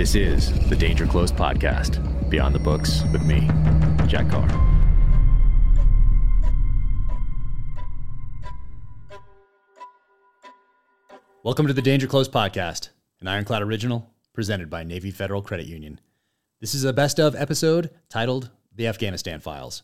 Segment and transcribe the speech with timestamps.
[0.00, 3.40] This is the Danger Close podcast, Beyond the Books with me,
[4.06, 4.48] Jack Carr.
[11.42, 12.88] Welcome to the Danger Close podcast,
[13.20, 16.00] an Ironclad original presented by Navy Federal Credit Union.
[16.62, 19.82] This is a best of episode titled The Afghanistan Files.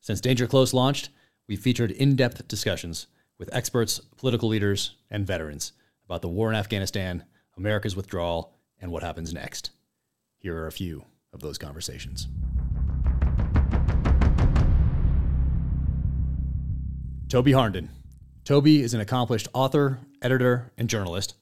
[0.00, 1.10] Since Danger Close launched,
[1.46, 3.06] we've featured in depth discussions
[3.38, 5.72] with experts, political leaders, and veterans
[6.06, 7.24] about the war in Afghanistan,
[7.58, 9.70] America's withdrawal, and what happens next.
[10.38, 12.28] Here are a few of those conversations.
[17.28, 17.88] Toby Harnden.
[18.44, 21.34] Toby is an accomplished author, editor, and journalist.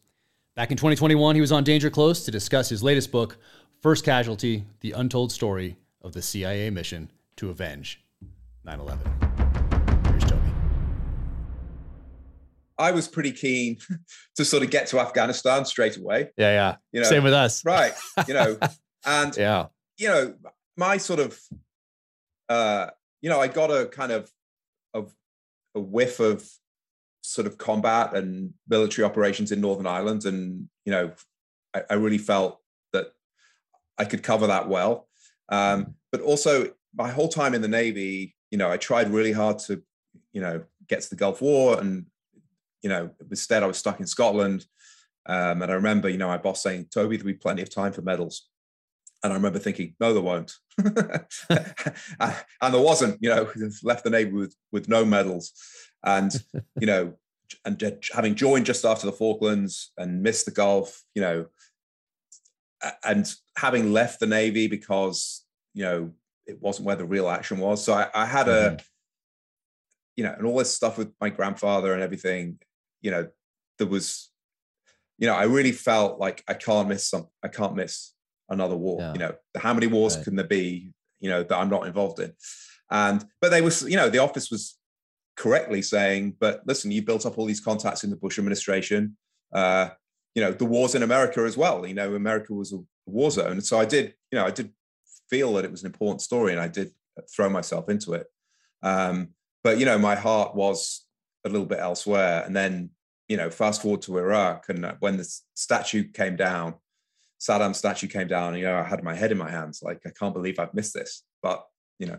[0.54, 3.38] Back in 2021, he was on Danger Close to discuss his latest book,
[3.80, 8.04] First Casualty The Untold Story of the CIA Mission to Avenge
[8.64, 9.29] 9 11.
[12.80, 13.76] I was pretty keen
[14.36, 16.30] to sort of get to Afghanistan straight away.
[16.38, 16.76] Yeah, yeah.
[16.92, 17.64] You know, Same with us.
[17.64, 17.92] Right.
[18.26, 18.58] You know,
[19.06, 19.66] and, Yeah.
[19.98, 20.34] you know,
[20.76, 21.38] my sort of,
[22.48, 22.88] uh,
[23.20, 24.30] you know, I got a kind of,
[24.94, 25.12] of
[25.74, 26.48] a whiff of
[27.22, 30.24] sort of combat and military operations in Northern Ireland.
[30.24, 31.12] And, you know,
[31.74, 32.60] I, I really felt
[32.94, 33.12] that
[33.98, 35.06] I could cover that well.
[35.50, 39.58] Um, but also my whole time in the Navy, you know, I tried really hard
[39.60, 39.82] to,
[40.32, 42.06] you know, get to the Gulf War and,
[42.82, 44.64] you know, instead I was stuck in Scotland.
[45.26, 47.92] Um, and I remember, you know, my boss saying, Toby, there'll be plenty of time
[47.92, 48.48] for medals.
[49.22, 50.52] And I remember thinking, no, there won't.
[50.78, 53.50] and there wasn't, you know,
[53.82, 55.52] left the Navy with, with no medals.
[56.04, 56.32] And,
[56.80, 57.14] you know,
[57.64, 61.46] and having joined just after the Falklands and missed the Gulf, you know,
[63.04, 66.12] and having left the Navy because, you know,
[66.46, 67.84] it wasn't where the real action was.
[67.84, 68.84] So I, I had a, Mhm.
[70.16, 72.58] you know, and all this stuff with my grandfather and everything,
[73.00, 73.28] you know,
[73.78, 74.30] there was,
[75.18, 78.12] you know, I really felt like I can't miss some, I can't miss
[78.48, 79.00] another war.
[79.00, 79.12] Yeah.
[79.12, 80.24] You know, how many wars Right.
[80.24, 82.32] can there be, you know, that I'm not involved in?
[82.90, 84.76] And, but they was, you know, the office was
[85.36, 89.16] correctly saying, but listen, you built up all these contacts in the Bush administration.
[89.52, 89.90] Uh,
[90.34, 91.86] you know, the wars in America as well.
[91.86, 93.52] You know, America was a war zone.
[93.52, 94.72] And so I did, you know, I did
[95.28, 96.90] feel that it was an important story and I did
[97.34, 98.26] throw myself into it.
[98.82, 99.28] Um,
[99.62, 101.06] but, you know, my heart was
[101.44, 102.42] a little bit elsewhere.
[102.44, 102.90] And then,
[103.30, 106.74] you know, fast forward to Iraq and uh, when the statue came down,
[107.38, 109.84] Saddam's statue came down, you know, I had my head in my hands.
[109.84, 111.22] Like, I can't believe I've missed this.
[111.40, 111.64] But,
[112.00, 112.18] you know,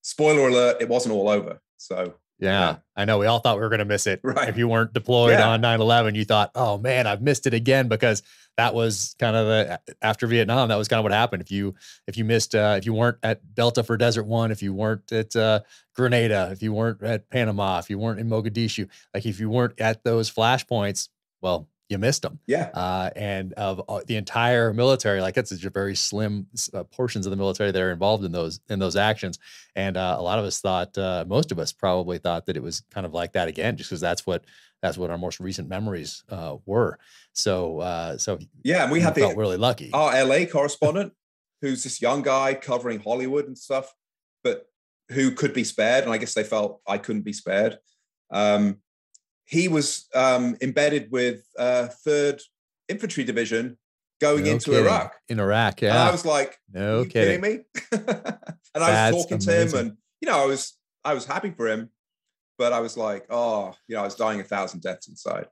[0.00, 1.60] spoiler alert, it wasn't all over.
[1.76, 2.76] So, Yeah, Yeah.
[2.96, 3.18] I know.
[3.18, 4.20] We all thought we were going to miss it.
[4.22, 4.48] Right.
[4.48, 5.48] If you weren't deployed Yeah.
[5.48, 8.22] on 9 11, you thought, oh man, I've missed it again because
[8.56, 10.68] that was kind of the after Vietnam.
[10.68, 11.42] That was kind of what happened.
[11.42, 11.74] If you
[12.08, 15.10] if you missed uh, if you weren't at Delta for Desert One, if you weren't
[15.12, 15.60] at uh,
[15.94, 19.80] Grenada, if you weren't at Panama, if you weren't in Mogadishu, like if you weren't
[19.80, 21.08] at those flashpoints,
[21.40, 22.38] well, you missed them.
[22.46, 22.70] yeah.
[22.74, 27.30] Uh, and of uh, the entire military, like it's just very slim uh, portions of
[27.30, 29.38] the military that are involved in those in those actions.
[29.74, 32.62] And uh, a lot of us thought, uh, most of us probably thought that it
[32.62, 34.44] was kind of like that again, just because that's what
[34.82, 36.98] that's what our most recent memories uh, were.
[37.32, 38.82] So, uh, so Yeah.
[38.82, 39.90] And we we had felt the, really lucky.
[39.92, 41.12] our LA correspondent,
[41.62, 43.94] who's this young guy covering Hollywood and stuff,
[44.44, 44.66] but
[45.10, 46.04] who could be spared.
[46.04, 47.78] And I guess they felt I couldn't be spared.
[48.30, 48.78] Um,
[49.48, 52.42] he was um, embedded with uh, Third
[52.88, 53.78] Infantry Division
[54.20, 54.84] going No into kidding.
[54.84, 55.14] Iraq.
[55.28, 57.40] in Iraq, And I was like, no kidding.
[57.40, 57.60] me?
[57.92, 58.04] and
[58.74, 61.66] I That's was talking to him, and you know, I was I was happy for
[61.68, 61.88] him,
[62.58, 65.46] but I was like, oh, you know, I was dying a thousand deaths inside.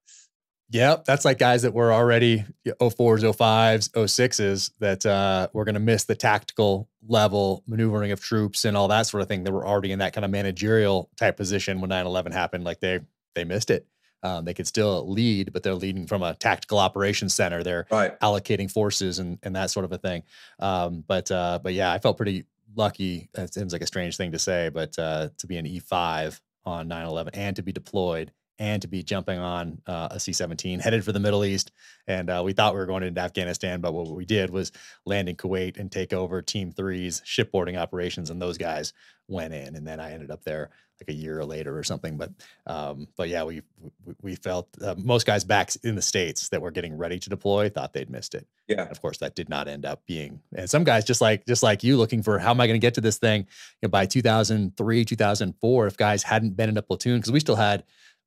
[0.70, 5.80] Yep, that's like guys that were already 04s, 05s, 06s that uh, were going to
[5.80, 9.44] miss the tactical level maneuvering of troops and all that sort of thing.
[9.44, 12.64] They were already in that kind of managerial type position when 9/11 happened.
[12.64, 12.98] Like they
[13.36, 13.86] they missed it.
[14.24, 17.62] Um, they could still lead, but they're leading from a tactical operations center.
[17.62, 18.18] They're Right.
[18.20, 20.24] allocating forces and and that sort of a thing.
[20.58, 23.28] Um, but uh, but yeah, I felt pretty lucky.
[23.34, 26.88] It seems like a strange thing to say, but uh, to be an E5 on
[26.88, 31.12] 9/11 and to be deployed and to be jumping on uh, a C-17 headed for
[31.12, 31.70] the Middle East.
[32.06, 34.72] And uh, we thought we were going into Afghanistan, but what we did was
[35.04, 38.94] land in Kuwait and take over Team Three's shipboarding operations, and those guys
[39.28, 39.76] went in.
[39.76, 40.70] And then I ended up there
[41.00, 42.16] like a year later or something.
[42.16, 42.30] But
[42.66, 43.62] um, but yeah, we
[44.04, 47.28] we, we felt uh, most guys back in the states that were getting ready to
[47.30, 48.46] deploy thought they'd missed it.
[48.68, 48.88] Yeah.
[48.88, 50.40] Of course, that did not end up being.
[50.54, 52.84] And some guys, just like just like you, looking for how am I going to
[52.84, 53.42] get to this thing?
[53.82, 57.56] You know, by 2003, 2004, if guys hadn't been in a platoon, because we still
[57.56, 57.84] had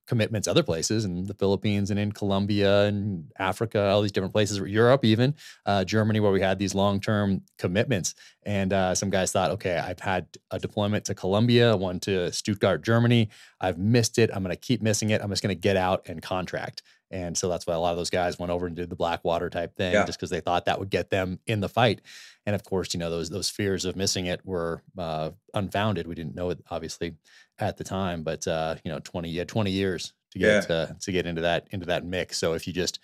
[0.10, 4.58] commitments other places in the Philippines and in Colombia and Africa, all these different places,
[4.60, 5.36] Europe, even
[5.66, 8.16] uh, Germany, where we had these long term commitments.
[8.44, 12.84] And uh, some guys thought, okay, I've had a deployment to Colombia, one to Stuttgart,
[12.84, 13.30] Germany.
[13.62, 14.30] I've missed it.
[14.34, 15.22] I'm going to keep missing it.
[15.22, 16.82] I'm just going to get out and contract.
[17.12, 19.50] And so that's why a lot of those guys went over and did the Blackwater
[19.50, 20.06] type thing, Yeah.
[20.06, 22.02] just because they thought that would get them in the fight.
[22.46, 26.08] And of course, you know those those fears of missing it were uh, unfounded.
[26.08, 27.16] We didn't know it obviously
[27.60, 30.88] at the time, but uh, you know, twenty you had twenty years to get uh,
[31.00, 32.38] to get into that into that mix.
[32.38, 33.00] So if you just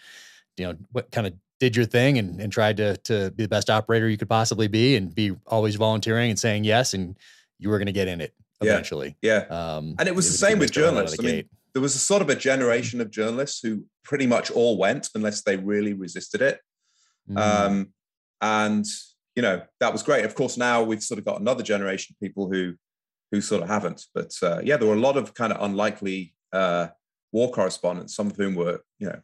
[0.57, 3.49] you know what kind of did your thing and, and tried to to be the
[3.49, 7.17] best operator you could possibly be and be always volunteering and saying yes and
[7.59, 9.15] you were going to get in it eventually.
[9.21, 9.45] Yeah.
[9.49, 11.19] Um, And it was the same with missed it right out of journalists.
[11.19, 11.49] I mean, gate.
[11.73, 15.41] there was a sort of a generation of journalists who pretty much all went unless
[15.41, 16.59] they really resisted it.
[17.29, 17.37] Mm.
[17.37, 17.93] Um,
[18.41, 18.85] and
[19.35, 20.25] you know that was great.
[20.25, 22.75] Of course, now we've sort of got another generation of people who
[23.31, 24.05] who sort of haven't.
[24.13, 26.87] But uh, yeah, there were a lot of kind of unlikely uh,
[27.31, 29.19] war correspondents, some of whom were you know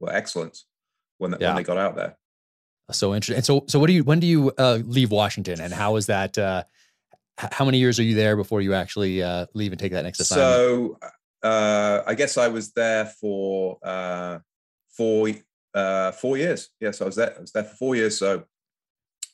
[0.00, 0.58] were excellent
[1.18, 1.48] when, Yeah.
[1.48, 2.16] when they got out there.
[2.92, 3.36] so interesting.
[3.36, 4.04] And so, so what do you?
[4.04, 6.36] When do you uh, leave Washington, and how is that?
[6.38, 6.64] Uh,
[7.38, 10.20] how many years are you there before you actually uh, leave and take that next
[10.20, 10.54] assignment?
[10.54, 10.98] So
[11.42, 14.40] uh, I guess I was there for uh,
[14.96, 15.30] four
[15.74, 16.68] uh, four years.
[16.80, 17.34] Yes, I was there.
[17.36, 18.18] I was there for four years.
[18.18, 18.44] So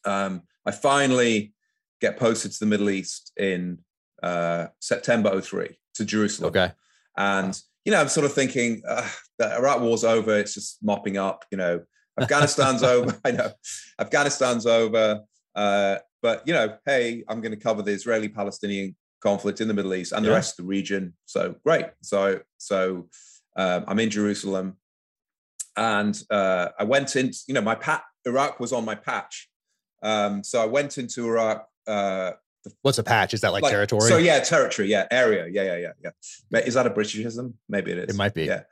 [0.05, 1.53] um, I finally
[2.01, 3.79] get posted to the Middle East in
[4.23, 6.49] uh, September 03 to Jerusalem.
[6.51, 6.73] okay,
[7.17, 9.09] And you know, I'm sort of thinking uh,
[9.39, 10.37] the Iraq War's over.
[10.39, 11.45] It's just mopping up.
[11.51, 11.83] You know,
[12.21, 13.17] Afghanistan's over.
[13.25, 13.51] I know,
[13.99, 15.21] Afghanistan's over.
[15.55, 19.95] Uh, but you know, hey, I'm going to cover the Israeli-Palestinian conflict in the Middle
[19.95, 20.35] East and the Yeah.
[20.37, 21.15] rest of the region.
[21.27, 21.87] So great.
[22.03, 23.09] So so
[23.57, 24.77] um, I'm in Jerusalem,
[25.77, 27.31] and uh, I went in.
[27.47, 29.49] You know, my pat Iraq was on my patch.
[30.03, 31.67] Um, so I went into Iraq.
[31.87, 32.33] Uh,
[32.83, 33.35] what's a patch?
[33.35, 34.09] Is that like, like- territory?
[34.09, 36.11] So yeah, territory, yeah, area, yeah, yeah, yeah,
[36.51, 36.61] yeah.
[36.61, 37.55] Is that a Britishism?
[37.69, 38.15] Maybe it is.
[38.15, 38.45] It might be.
[38.45, 38.63] Yeah,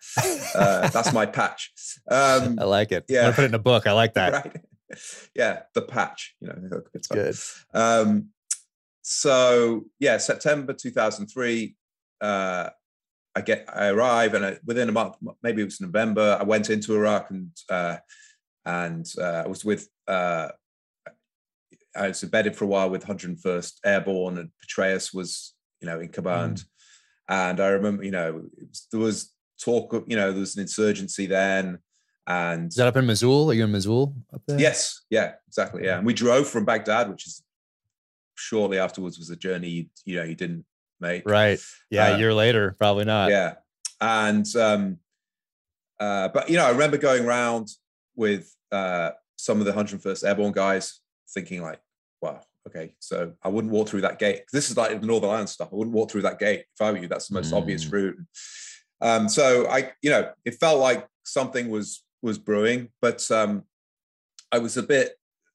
[0.55, 1.73] uh, that's my patch.
[2.11, 3.05] Um, I like it.
[3.09, 3.29] yeah.
[3.29, 3.87] I'm put it in a book.
[3.87, 4.33] I like that.
[4.45, 4.57] right.
[5.35, 6.37] Yeah, the patch.
[6.41, 7.67] You know, stuff.
[7.73, 7.79] Good.
[7.79, 8.29] Um,
[9.03, 11.77] so yeah, September 2003.
[12.21, 12.71] Uh,
[13.37, 16.71] I get, I arrive, and I, within a month, maybe it was November, I went
[16.71, 17.97] into Iraq, and uh,
[18.65, 19.89] and uh, I was with.
[20.07, 20.49] Uh,
[21.97, 26.09] I was embedded for a while with 101st Airborne, and Petraeus was, you know, in
[26.09, 26.65] command.
[27.29, 30.57] And I remember, you know, it was, there was talk of, you know, there was
[30.57, 31.79] an insurgency then,
[32.27, 33.51] and Is that up in Mosul?
[33.51, 34.59] Are you in Mosul up there?
[34.59, 35.85] Yes, yeah, exactly.
[35.85, 37.43] Yeah, and we drove from Baghdad, which is
[38.35, 40.65] shortly afterwards was a journey you, you know you didn't
[41.01, 41.29] make.
[41.29, 41.61] Right.
[41.91, 42.09] Yeah.
[42.09, 43.31] Uh, a year later, probably not.
[43.31, 43.55] Yeah,
[44.01, 44.99] and um,
[46.01, 47.69] uh, but you know, I remember going around
[48.17, 51.01] with uh, some of the 101st Airborne guys,
[51.35, 51.81] thinking like,
[52.23, 54.45] "Wow, okay, so I wouldn't walk through that gate.
[54.53, 55.69] This is like the Northern Ireland stuff.
[55.73, 57.09] I wouldn't walk through that gate if I were you.
[57.09, 57.93] That's the most obvious Mm.
[57.93, 58.19] route."
[59.01, 63.65] Um, so I, you know, it felt like something was was brewing, but um,
[64.51, 65.13] I was a bit.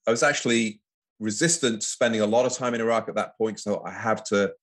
[0.07, 0.81] I was actually
[1.19, 3.59] resistant to spending a lot of time in Iraq at that point.
[3.59, 4.53] So I have to,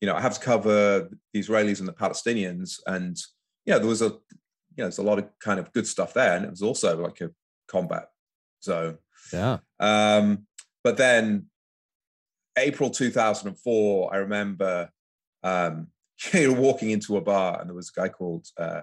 [0.00, 3.16] you know, I have to cover the Israelis and the Palestinians, and
[3.64, 6.14] you know, there was a, you know, there's a lot of kind of good stuff
[6.14, 7.30] there, and it was also like a
[7.66, 8.08] combat
[8.62, 8.98] zone.
[9.32, 9.58] Yeah.
[9.80, 10.46] Um,
[10.84, 11.46] but then
[12.58, 14.90] April 2004, I remember
[15.42, 15.88] um,
[16.32, 18.82] you know, walking into a bar and there was a guy called uh,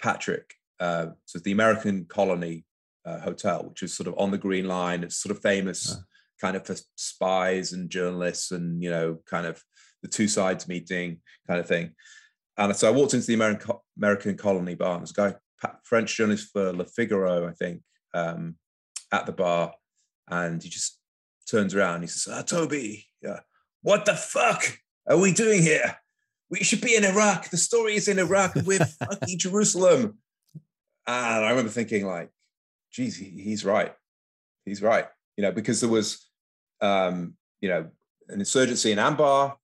[0.00, 0.54] Patrick.
[0.80, 2.64] Uh, so it's the American Colony
[3.04, 5.04] uh, Hotel, which is sort of on the Green Line.
[5.04, 6.02] It's sort of famous Ah.
[6.40, 9.62] kind of for spies and journalists and, you know, kind of
[10.02, 11.92] the two sides meeting kind of thing.
[12.58, 15.36] And so I walked into the American, American Colony bar and there's a guy,
[15.84, 17.82] French journalist for Le Figaro, I think,
[18.14, 18.56] um,
[19.12, 19.72] at the bar.
[20.32, 20.98] And he just
[21.46, 22.00] turns around.
[22.00, 23.40] He says, ah, Toby, yeah,
[23.82, 25.98] what the fuck are we doing here?
[26.48, 27.50] We should be in Iraq.
[27.50, 28.54] The story is in Iraq.
[28.64, 30.18] We're fucking Jerusalem.
[31.06, 32.30] And I remember thinking, like,
[32.90, 33.94] geez, he's right.
[34.64, 35.06] He's right.
[35.36, 36.26] You know, because there was,
[36.80, 37.88] um, you know,
[38.28, 39.56] an insurgency in Anbar,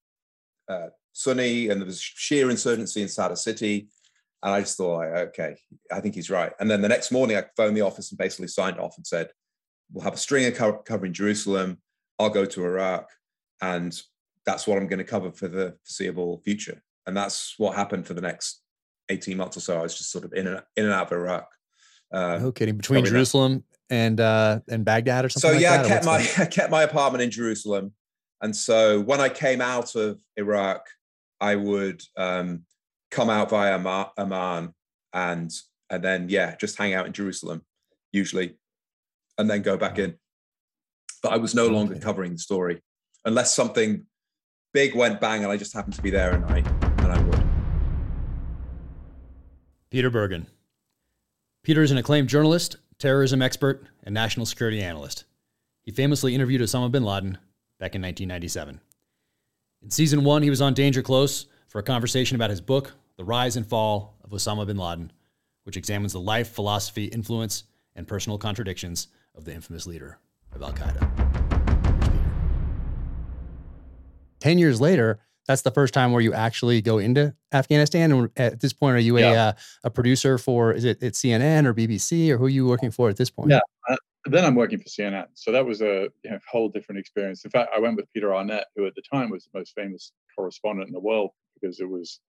[0.69, 3.89] uh, Sunni, and there was Shia insurgency in Sadr City.
[4.43, 5.57] And I just thought, like, okay,
[5.91, 6.53] I think he's right.
[6.61, 9.31] And then the next morning, I phoned the office and basically signed off and said,
[9.93, 11.79] we'll have a string of co- covering Jerusalem.
[12.19, 13.11] I'll go to Iraq,
[13.61, 13.99] and
[14.45, 16.83] that's what I'm going to cover for the foreseeable future.
[17.07, 18.61] And that's what happened for the next
[19.09, 19.79] 18 months or so.
[19.79, 21.49] I was just sort of in and in and out of Iraq.
[22.13, 22.77] Um, no kidding.
[22.77, 23.05] Between.
[23.05, 25.51] Jerusalem and uh and Baghdad or something.
[25.51, 27.93] so like yeah, that, I kept my the- I kept my apartment in Jerusalem,
[28.43, 30.87] and so when I came out of Iraq,
[31.41, 32.65] I would um,
[33.11, 34.75] come out via Ma- Amman,
[35.13, 35.51] and
[35.91, 37.63] and then yeah, just hang out in Jerusalem
[38.13, 38.57] usually,
[39.39, 40.17] and then go back in.
[41.23, 42.83] But I was no longer covering the story
[43.25, 44.07] unless something
[44.73, 47.43] big went bang, and I just happened to be there, and I and I would.
[49.91, 50.47] Peter Bergen.
[51.63, 55.25] Peter is an acclaimed journalist, terrorism expert, and national security analyst.
[55.83, 57.39] He famously interviewed Osama bin Laden
[57.79, 58.81] back in 1997.
[59.83, 63.25] In season one, he was on Danger Close for a conversation about his book, The
[63.25, 65.13] Rise and Fall of Osama bin Laden,
[65.65, 67.65] which examines the life, philosophy, influence,
[67.95, 70.19] and personal contradictions of the infamous leader
[70.53, 71.39] of Al Qaeda.
[74.41, 78.13] 10 years later, that's the first time where you actually go into Afghanistan.
[78.13, 79.31] And at this point, are you yeah.
[79.31, 79.53] a, uh,
[79.85, 83.09] a producer for, is it it's CNN or BBC or who are you working for
[83.09, 83.51] at this point?
[83.51, 83.61] Yeah.
[83.89, 85.27] Uh, then I'm working for CNN.
[85.35, 87.45] So that was a you know, whole different experience.
[87.45, 90.13] In fact, I went with Peter Arnett, who at the time was the most famous
[90.37, 92.21] correspondent in the world because it was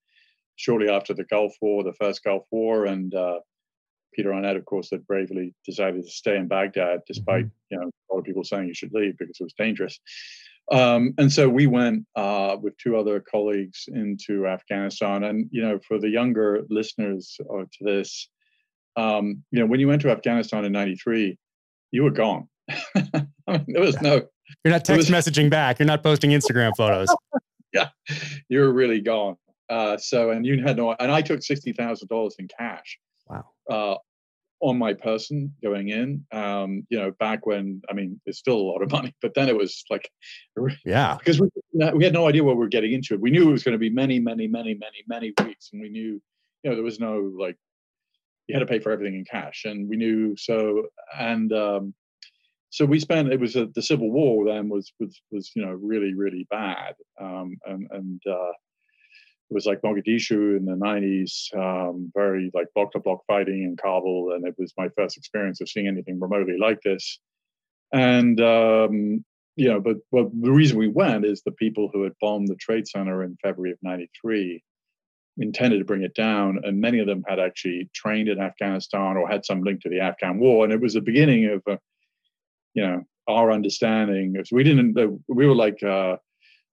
[0.56, 3.40] shortly after the Gulf War, the first Gulf War, and uh,
[4.14, 7.72] Peter Arnett, of course, had bravely decided to stay in Baghdad, despite mm-hmm.
[7.72, 10.00] you know a lot of people saying you should leave because it was dangerous.
[10.72, 15.24] Um, and so we went uh, with two other colleagues into Afghanistan.
[15.24, 18.30] And you know, for the younger listeners uh, to this,
[18.96, 21.38] um, you know, when you went to Afghanistan in '93,
[21.92, 22.48] you were gone.
[22.70, 24.22] I mean, there was no.
[24.64, 25.80] You're not text was, messaging back.
[25.80, 27.08] You're not posting Instagram photos.
[27.74, 27.90] yeah,
[28.48, 29.36] you were really gone.
[29.70, 33.00] Uh, so, and you had no, and I took sixty thousand dollars in cash.
[33.30, 33.46] Wow.
[33.70, 33.96] Uh,
[34.62, 36.26] on my person going in.
[36.32, 39.50] Um, you know, back when I mean, it's still a lot of money, but then
[39.50, 40.10] it was like,
[40.86, 41.50] yeah, because we
[41.94, 43.18] we had no idea what we were getting into.
[43.18, 45.90] We knew it was going to be many, many, many, many, many weeks, and we
[45.90, 46.22] knew,
[46.64, 47.58] you know, there was no like,
[48.48, 51.94] you had to pay for everything in cash, and we knew so, and um,
[52.70, 53.32] so we spent.
[53.32, 56.96] It was a, the Civil War then was was was you know really really bad,
[57.20, 58.52] um, and and uh,
[59.50, 63.76] it was like Mogadishu in the 90s, um, very like block to block fighting in
[63.78, 64.34] Kabul.
[64.34, 67.20] And it was my first experience of seeing anything remotely like this.
[67.92, 69.26] And, um,
[69.56, 72.56] you know, but, but the reason we went is the people who had bombed the
[72.56, 74.64] Trade Center in February of 93
[75.40, 76.60] intended to bring it down.
[76.64, 80.00] And many of them had actually trained in Afghanistan or had some link to the
[80.00, 80.64] Afghan war.
[80.64, 81.78] And it was the beginning of, uh,
[82.76, 84.36] you know, our understanding.
[84.46, 84.96] So we didn't,
[85.28, 86.18] we were like uh,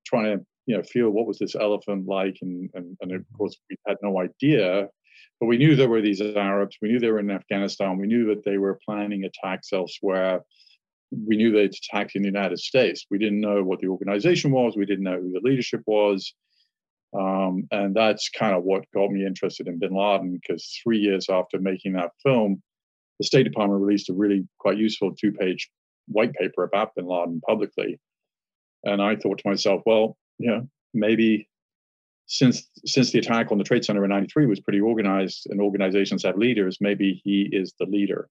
[0.06, 2.38] trying to you know feel what was this elephant like?
[2.42, 4.88] And, and and of course we had no idea
[5.40, 6.78] but we knew there were these arabs.
[6.80, 7.98] We knew they were in afghanistan.
[7.98, 10.42] We knew that they were planning attacks elsewhere.
[11.10, 13.06] We knew they'd attacked in the united states.
[13.10, 14.76] We didn't know what the organization was.
[14.76, 16.32] We didn't know who the leadership was.
[17.16, 21.28] Um, and that's kind of what got me interested in bin laden because three years
[21.28, 22.62] after making that film
[23.18, 25.70] the state department released a really quite useful two-page
[26.08, 28.00] white paper about bin laden publicly.
[28.84, 31.48] And i thought to myself well you know, maybe
[32.26, 36.22] since since the attack on the Trade Center in '93 was pretty organized and organizations
[36.24, 38.28] have leaders, maybe he is the leader.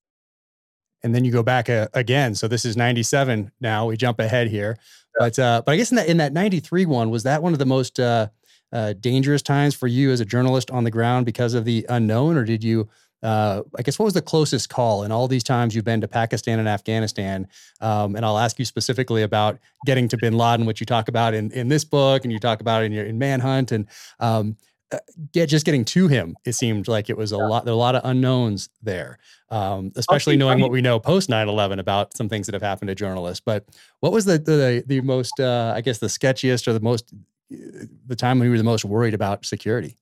[1.04, 2.36] And then you go back uh, again.
[2.36, 3.88] So this is '97 now.
[3.88, 5.14] We jump ahead here, yeah.
[5.20, 7.60] but uh, but I guess in that in that '93 one was that one of
[7.60, 8.28] the most uh,
[8.72, 12.38] uh, dangerous times for you as a journalist on the ground because of the unknown,
[12.38, 12.90] or did you
[13.26, 16.08] uh, I guess what was the closest call in all these times you've been to
[16.08, 17.48] Pakistan and Afghanistan?
[17.82, 21.34] Um, and I'll ask you specifically about getting to Bin Laden, which you talk about
[21.34, 23.88] in, in this book, and you talk about in your in Manhunt, and
[24.20, 24.58] um,
[24.92, 25.00] uh,
[25.34, 26.36] get just getting to him.
[26.46, 27.48] It seemed like it was a yeah.
[27.48, 27.66] lot.
[27.66, 29.18] There are a lot of unknowns there,
[29.50, 32.96] um, especially knowing what we know post 9-11 about some things that have happened to
[32.96, 33.42] journalists.
[33.44, 33.66] But
[34.02, 37.12] what was the the the most, uh, I guess, the sketchiest or the most
[37.52, 39.98] uh, the time when you were the most worried about security?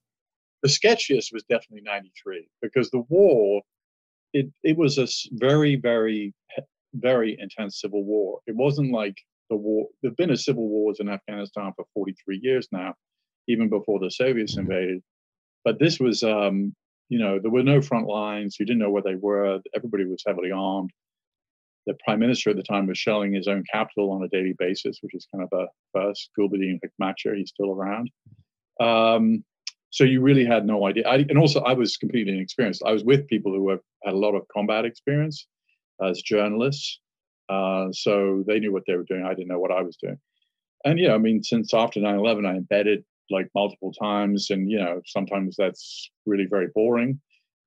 [0.64, 3.60] The sketchiest was definitely 93 because the war,
[4.32, 6.32] it, it was a very, very,
[6.94, 8.40] very intense civil war.
[8.46, 9.14] It wasn't like
[9.50, 12.94] the war, there have been a civil wars in Afghanistan for 43 years now,
[13.46, 15.02] even before the Soviets invaded.
[15.66, 16.74] But this was, um,
[17.10, 18.56] you know, there were no front lines.
[18.58, 19.60] You didn't know where they were.
[19.76, 20.92] Everybody was heavily armed.
[21.86, 24.96] The prime minister at the time was shelling his own capital on a daily basis,
[25.02, 26.30] which is kind of a first.
[26.38, 28.10] Gulbuddin Hekmatyar, he's still around.
[28.80, 29.44] Um,
[29.94, 31.06] so you really had no idea.
[31.06, 32.82] I, and also, I was completely inexperienced.
[32.84, 35.46] I was with people who have had a lot of combat experience
[36.02, 36.98] as journalists,
[37.48, 39.24] uh, so they knew what they were doing.
[39.24, 40.18] I didn't know what I was doing.
[40.84, 45.00] And yeah, I mean, since after 9/11, I embedded like multiple times, and you know,
[45.06, 47.20] sometimes that's really very boring.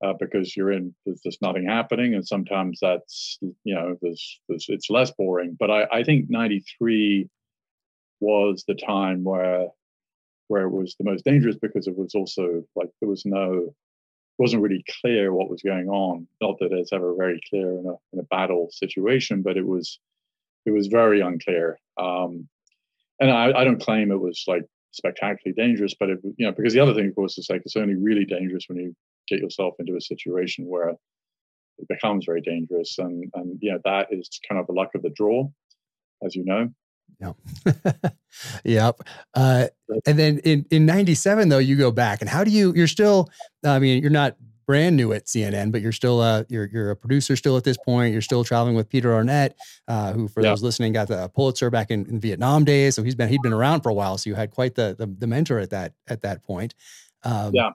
[0.03, 4.67] Uh, because you're in there's just nothing happening and sometimes that's you know there's, there's
[4.69, 7.27] it's less boring but I, I think 93
[8.19, 9.69] was the time where
[10.47, 13.73] where it was the most dangerous because it was also like there was no
[14.37, 16.27] wasn't really clear what was going on.
[16.41, 19.99] Not that it's ever very clear in a in a battle situation, but it was
[20.65, 21.79] it was very unclear.
[21.97, 22.47] Um,
[23.19, 26.73] and I, I don't claim it was like spectacularly dangerous, but it you know because
[26.73, 28.95] the other thing of course is like it's only really dangerous when you
[29.27, 34.07] get yourself into a situation where it becomes very dangerous, and and you know that
[34.11, 35.47] is kind of the luck of the draw,
[36.23, 36.69] as you know.
[37.19, 37.35] Yep.
[38.63, 38.99] yep.
[39.33, 39.67] Uh,
[40.05, 43.29] and then in, in 97 though, you go back and how do you, you're still,
[43.65, 44.37] I mean, you're not
[44.67, 47.77] brand new at CNN, but you're still uh you're you're a producer still at this
[47.77, 48.11] point.
[48.11, 51.89] You're still traveling with Peter Arnett, uh, who for those listening got the Pulitzer back
[51.89, 52.93] in, in, Vietnam days.
[52.93, 54.17] So he's been he'd been around for a while.
[54.17, 56.75] So you had quite the the, the mentor at that at that point.
[57.23, 57.71] Um, yeah.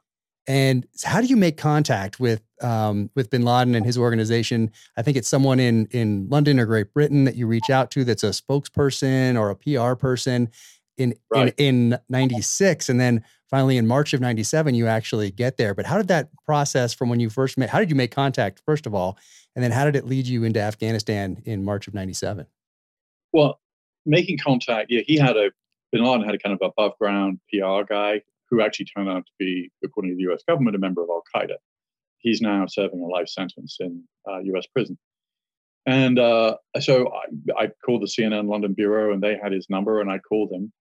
[0.47, 4.71] And how do you make contact with um, with Bin Laden and his organization?
[4.97, 8.05] I think it's someone in in London or Great Britain that you reach out to
[8.05, 10.51] that's a spokesperson or a PR person
[10.97, 11.55] in right.
[11.59, 15.75] in in '96, and then finally in March of '97 you actually get there.
[15.75, 17.71] But how did that process from when you first met?
[17.71, 19.19] How did you make contact first of all,
[19.55, 22.47] and then how did it lead you into Afghanistan in March of '97?
[23.33, 23.61] Well,
[24.05, 25.53] making contact, yeah, he had a
[25.93, 28.23] Bin Laden had a kind of above ground PR guy
[28.53, 31.23] who actually turned out to be, according to the US government, a member of Al
[31.35, 31.57] Qaeda.
[32.19, 34.99] He's now serving a life sentence in uh, US prison.
[35.87, 40.01] And uh, so I, I, called the CNN London bureau, and they had his number,
[40.01, 40.73] and I called him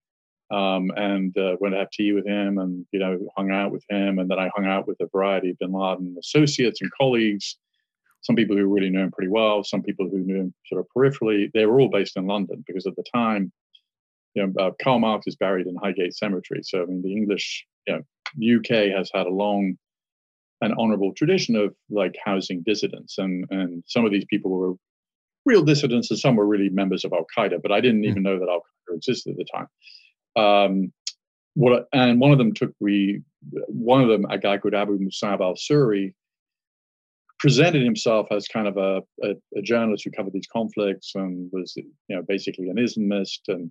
[0.52, 3.84] um, and uh, went to have tea with him, and you know hung out with
[3.88, 7.56] him, and then I hung out with a variety of Bin Laden associates and colleagues.
[8.20, 10.86] Some people who really knew him pretty well, some people who knew him sort of
[10.96, 11.50] peripherally.
[11.52, 13.50] They were all based in London because at the time
[14.34, 16.60] you know, uh, Karl Marx is buried in Highgate Cemetery.
[16.62, 19.76] So, I mean, the English, you know, UK has had a long
[20.62, 23.18] and honorable tradition of like housing dissidents.
[23.18, 24.74] And, and some of these people were
[25.44, 28.08] real dissidents and some were really members of Al Qaeda, but I didn't mm.
[28.08, 29.66] even know that Al Qaeda existed at the time.
[30.44, 30.92] Um,
[31.54, 33.22] what, and one of them took we,
[33.66, 36.14] one of them, a guy called Abu Musab al Suri,
[37.38, 41.74] presented himself as kind of a, a, a, journalist who covered these conflicts and was,
[41.76, 43.70] you know, basically an Islamist and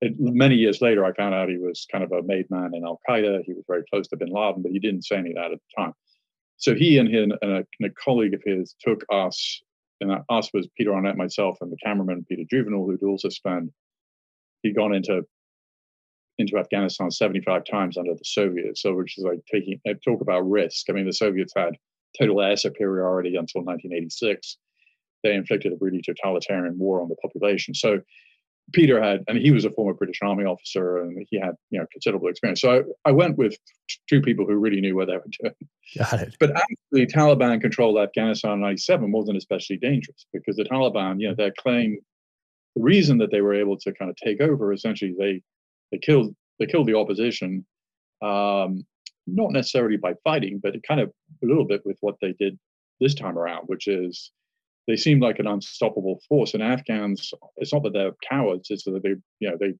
[0.00, 2.84] it, many years later, I found out he was kind of a made man in
[2.84, 3.42] Al Qaeda.
[3.44, 5.58] He was very close to bin Laden, but he didn't say any of that at
[5.58, 5.92] the time.
[6.58, 9.62] So he and, his, and, a, and a colleague of his took us,
[10.00, 13.70] and us was Peter Arnett, myself, and the cameraman Peter Jouvenal, who'd also spent,
[14.62, 15.22] he'd gone into
[16.38, 18.82] into Afghanistan 75 times under the Soviets.
[18.82, 20.90] So, which is like taking uh, talk about risk.
[20.90, 21.76] I mean, the Soviets had
[22.18, 24.58] total air superiority until 1986.
[25.22, 27.74] They inflicted a really totalitarian war on the population.
[27.74, 28.00] So
[28.72, 31.86] Peter had, and he was a former British Army officer, and he had you know
[31.92, 32.60] considerable experience.
[32.60, 33.52] So I, I went with
[33.88, 35.54] t- two people who really knew what they were doing.
[35.96, 36.36] Got it.
[36.40, 41.34] But actually, Taliban controlled Afghanistan in '97 wasn't especially dangerous because the Taliban, you know,
[41.34, 41.98] their claim,
[42.74, 45.42] the reason that they were able to kind of take over, essentially, they
[45.92, 47.64] they killed they killed the opposition,
[48.22, 48.84] um,
[49.26, 51.12] not necessarily by fighting, but kind of
[51.42, 52.58] a little bit with what they did
[53.00, 54.32] this time around, which is
[54.86, 56.54] they seem like an unstoppable force.
[56.54, 59.74] And Afghans, it's not that they're cowards; it's that they, you know, they.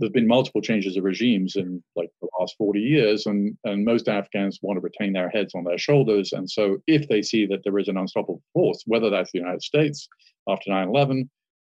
[0.00, 4.08] There've been multiple changes of regimes in like the last 40 years, and, and most
[4.08, 6.32] Afghans want to retain their heads on their shoulders.
[6.32, 9.62] And so, if they see that there is an unstoppable force, whether that's the United
[9.62, 10.08] States
[10.48, 11.28] after 9 11,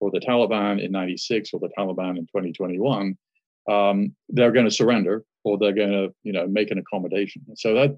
[0.02, 3.18] or the Taliban in 96, or the Taliban in 2021,
[3.70, 7.42] um, they're going to surrender or they're going to, you know, make an accommodation.
[7.56, 7.98] So that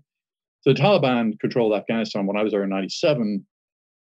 [0.61, 3.45] so the Taliban controlled Afghanistan when I was there in 97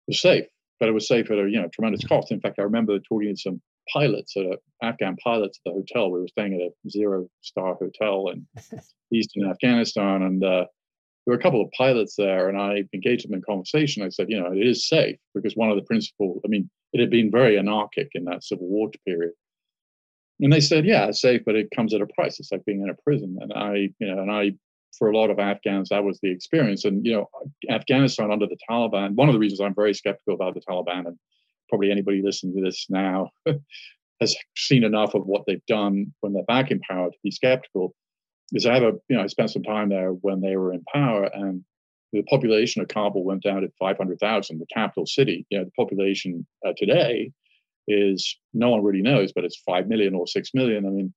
[0.06, 0.46] was safe,
[0.80, 2.32] but it was safe at a you know tremendous cost.
[2.32, 3.60] In fact, I remember talking to some
[3.92, 6.10] pilots, at a, Afghan pilots at the hotel.
[6.10, 8.46] We were staying at a zero star hotel in
[9.12, 10.66] eastern Afghanistan, and uh,
[11.26, 14.04] there were a couple of pilots there, and I engaged them in conversation.
[14.04, 17.00] I said, you know, it is safe because one of the principal, I mean, it
[17.00, 19.32] had been very anarchic in that civil war period.
[20.40, 22.38] And they said, yeah, it's safe, but it comes at a price.
[22.38, 23.38] It's like being in a prison.
[23.40, 24.52] And I, you know, and I
[24.98, 26.84] for a lot of Afghans, that was the experience.
[26.84, 27.28] And, you know,
[27.70, 31.18] Afghanistan under the Taliban, one of the reasons I'm very skeptical about the Taliban, and
[31.68, 33.30] probably anybody listening to this now
[34.20, 37.94] has seen enough of what they've done when they're back in power to be skeptical,
[38.52, 40.82] is I have a, you know, I spent some time there when they were in
[40.92, 41.64] power and
[42.12, 45.46] the population of Kabul went down to 500,000, the capital city.
[45.50, 47.32] You know, the population uh, today
[47.88, 50.86] is no one really knows, but it's 5 million or 6 million.
[50.86, 51.14] I mean,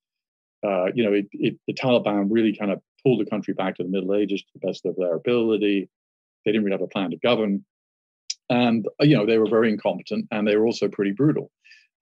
[0.66, 3.84] uh, you know, it, it, the Taliban really kind of pulled the country back to
[3.84, 5.90] the Middle Ages to the best of their ability.
[6.46, 7.66] They didn't really have a plan to govern.
[8.50, 11.52] And, uh, you know, they were very incompetent and they were also pretty brutal.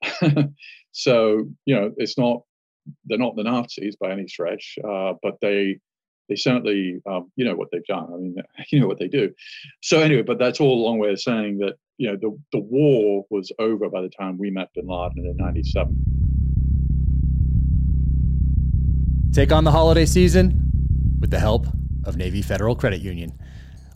[0.91, 2.43] so, you know, it's not,
[3.05, 5.79] they're not the Nazis by any stretch, uh, but they,
[6.29, 8.07] they certainly, um, you know what they've done.
[8.13, 8.36] I mean,
[8.71, 9.33] you know what they do.
[9.81, 12.60] So anyway, but that's all a long way of saying that, you know, the, the
[12.60, 16.03] war was over by the time we met Bin Laden in 97.
[19.33, 20.66] Take on the holiday season
[21.19, 21.67] with the help
[22.03, 23.34] of Navy Federal Credit Union.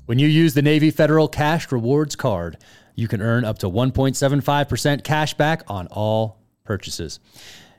[0.05, 2.57] When you use the Navy Federal Cash Rewards card,
[2.95, 7.19] you can earn up to 1.75% cash back on all purchases.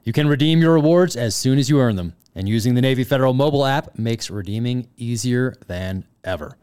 [0.04, 3.04] You can redeem your rewards as soon as you earn them, and using the Navy
[3.04, 6.56] Federal mobile app makes redeeming easier than ever.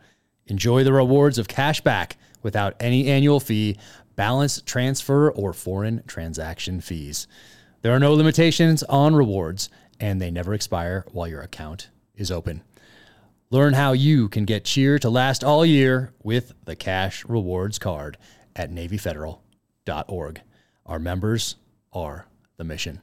[0.47, 3.77] Enjoy the rewards of cash back without any annual fee,
[4.15, 7.27] balance transfer, or foreign transaction fees.
[7.81, 12.61] There are no limitations on rewards, and they never expire while your account is open.
[13.51, 18.15] Learn how you can get cheer to last all year with the Cash Rewards card
[18.55, 20.41] at NavyFederal.org.
[20.85, 21.55] Our members
[21.91, 23.01] are the mission.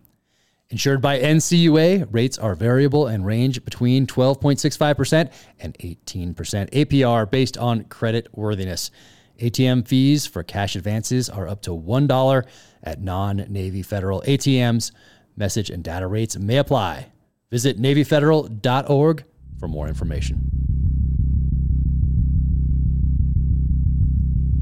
[0.70, 7.82] Insured by NCUA, rates are variable and range between 12.65% and 18% APR based on
[7.84, 8.92] credit worthiness.
[9.40, 12.44] ATM fees for cash advances are up to $1
[12.84, 14.92] at non Navy Federal ATMs.
[15.36, 17.08] Message and data rates may apply.
[17.50, 19.24] Visit NavyFederal.org
[19.58, 20.50] for more information.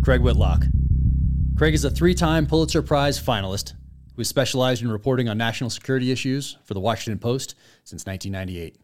[0.03, 0.67] Craig Whitlock.
[1.57, 3.73] Craig is a three time Pulitzer Prize finalist
[4.15, 7.55] who has specialized in reporting on national security issues for the Washington Post
[7.85, 8.77] since 1998.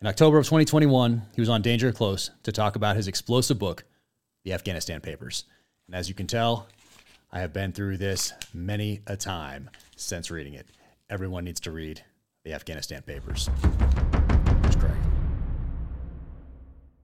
[0.00, 3.84] In October of 2021, he was on Danger Close to talk about his explosive book,
[4.44, 5.44] The Afghanistan Papers.
[5.86, 6.68] And as you can tell,
[7.32, 10.66] I have been through this many a time since reading it.
[11.08, 12.02] Everyone needs to read
[12.44, 13.48] The Afghanistan Papers.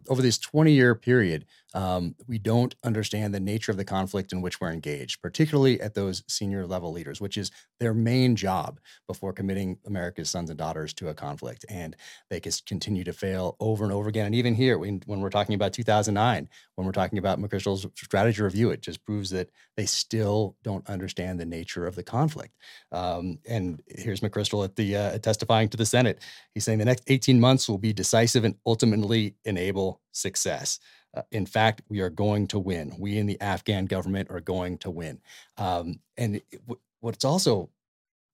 [0.09, 1.45] Over this 20 year period,
[1.77, 5.93] um, we don't understand the nature of the conflict in which we're engaged, particularly at
[5.93, 10.95] those senior level leaders, which is their main job before committing America's sons and daughters
[10.95, 11.67] to a conflict.
[11.69, 11.95] And
[12.31, 14.25] they just continue to fail over and over again.
[14.25, 18.41] And even here, when, when we're talking about 2009, when we're talking about McChrystal's strategy
[18.41, 22.55] review, it just proves that they still don't understand the nature of the conflict.
[22.91, 26.21] Um, and here's McChrystal at the uh, testifying to the Senate.
[26.55, 30.81] He's saying the next 18 months will be decisive and ultimately enable success.
[31.17, 32.95] Uh, in fact, we are going to win.
[32.99, 35.21] We in the Afghan government are going to win.
[35.57, 37.71] Um, and it, w- what's also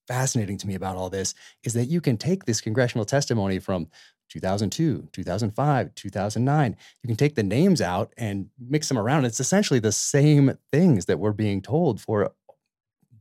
[0.09, 3.89] fascinating to me about all this is that you can take this congressional testimony from
[4.31, 6.77] 2002, 2005, 2009.
[7.03, 9.27] You can take the names out and mix them around.
[9.27, 12.33] It's essentially the same things that we're being told for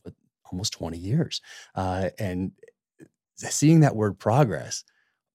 [0.06, 0.12] uh,
[0.52, 1.41] almost 20 years.
[1.76, 2.54] Uh, and
[3.36, 4.84] seeing that word progress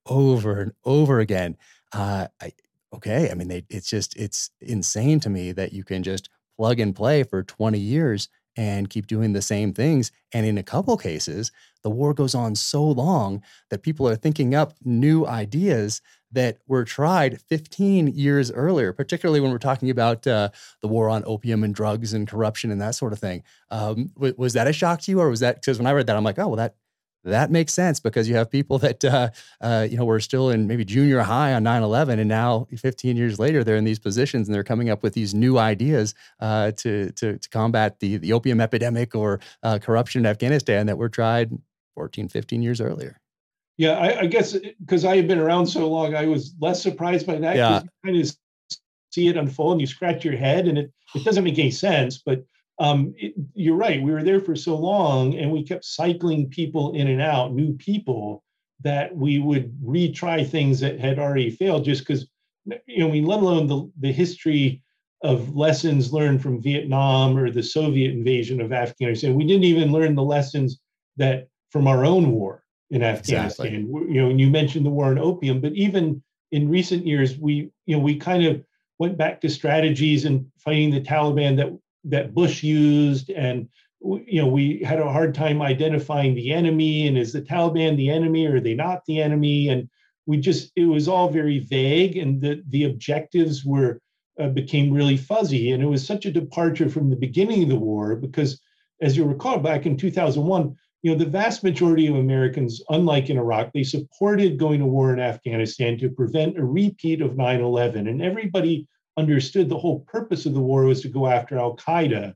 [0.07, 1.57] over and over again,
[1.93, 2.53] uh, I,
[2.95, 3.31] okay.
[3.31, 6.95] I mean, they, it's just, it's insane to me that you can just plug and
[6.95, 10.11] play for 20 years and keep doing the same things.
[10.33, 14.55] And in a couple cases, the war goes on so long that people are thinking
[14.55, 16.01] up new ideas
[16.33, 20.49] that were tried 15 years earlier, particularly when we're talking about uh,
[20.83, 23.43] the war on opium and drugs and corruption and that sort of thing.
[23.71, 26.17] Um, was that a shock to you, or was that because when I read that,
[26.17, 26.75] I'm like, oh, well, that
[27.27, 30.67] that makes sense because you have people that uh, uh, you know were still in
[30.67, 34.55] maybe junior high on 9-11 and now 15 years later they're in these positions and
[34.55, 38.61] they're coming up with these new ideas uh, to, to, to combat the, the opium
[38.61, 41.51] epidemic or uh, corruption in afghanistan that were tried
[41.95, 43.19] 14 15 years earlier
[43.77, 47.27] yeah i, I guess because i have been around so long i was less surprised
[47.27, 47.83] by that yeah.
[47.83, 48.37] you kind of
[49.11, 52.19] see it unfold and you scratch your head and it, it doesn't make any sense
[52.19, 52.45] but
[52.79, 54.03] um, it, you're right.
[54.03, 57.75] We were there for so long, and we kept cycling people in and out, new
[57.75, 58.45] people,
[58.83, 62.29] that we would retry things that had already failed, just because
[62.87, 64.83] you know, I mean, let alone the the history
[65.23, 69.35] of lessons learned from Vietnam or the Soviet invasion of Afghanistan.
[69.35, 70.81] We didn't even learn the lessons
[71.17, 73.67] that from our own war in Afghanistan.
[73.67, 74.15] Exactly.
[74.15, 77.71] You know, and you mentioned the war on opium, but even in recent years, we
[77.87, 78.63] you know we kind of
[78.99, 83.69] went back to strategies and fighting the Taliban that that Bush used, and
[84.01, 87.07] you know we had a hard time identifying the enemy.
[87.07, 89.69] And is the Taliban the enemy or are they not the enemy?
[89.69, 89.89] And
[90.27, 94.01] we just it was all very vague, and the the objectives were
[94.41, 95.73] uh, became really fuzzy.
[95.73, 98.61] And it was such a departure from the beginning of the war because,
[99.01, 103.39] as you recall, back in 2001 you know, the vast majority of Americans, unlike in
[103.39, 108.09] Iraq, they supported going to war in Afghanistan to prevent a repeat of 9 11.
[108.09, 112.35] And everybody understood the whole purpose of the war was to go after Al Qaeda,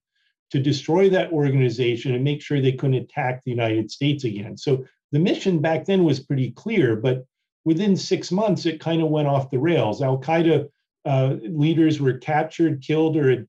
[0.51, 4.57] to destroy that organization and make sure they couldn't attack the United States again.
[4.57, 7.25] So the mission back then was pretty clear, but
[7.65, 10.03] within six months, it kind of went off the rails.
[10.03, 10.69] Al Qaeda
[11.05, 13.47] uh, leaders were captured, killed, or had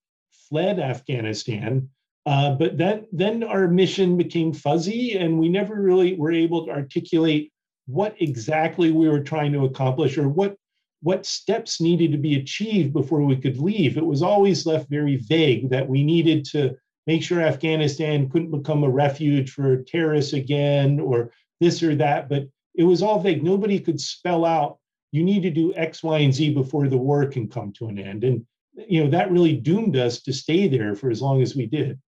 [0.49, 1.89] fled Afghanistan.
[2.25, 6.71] Uh, but then, then our mission became fuzzy, and we never really were able to
[6.71, 7.51] articulate
[7.87, 10.55] what exactly we were trying to accomplish or what
[11.01, 13.97] what steps needed to be achieved before we could leave.
[13.97, 16.75] It was always left very vague that we needed to
[17.07, 22.47] make sure Afghanistan couldn't become a refuge for terrorists again or this or that, but
[22.75, 23.43] it was all vague.
[23.43, 24.77] Nobody could spell out,
[25.11, 27.97] you need to do X, Y, and Z before the war can come to an
[27.97, 28.23] end.
[28.23, 28.45] And
[28.87, 31.99] you know, that really doomed us to stay there for as long as we did.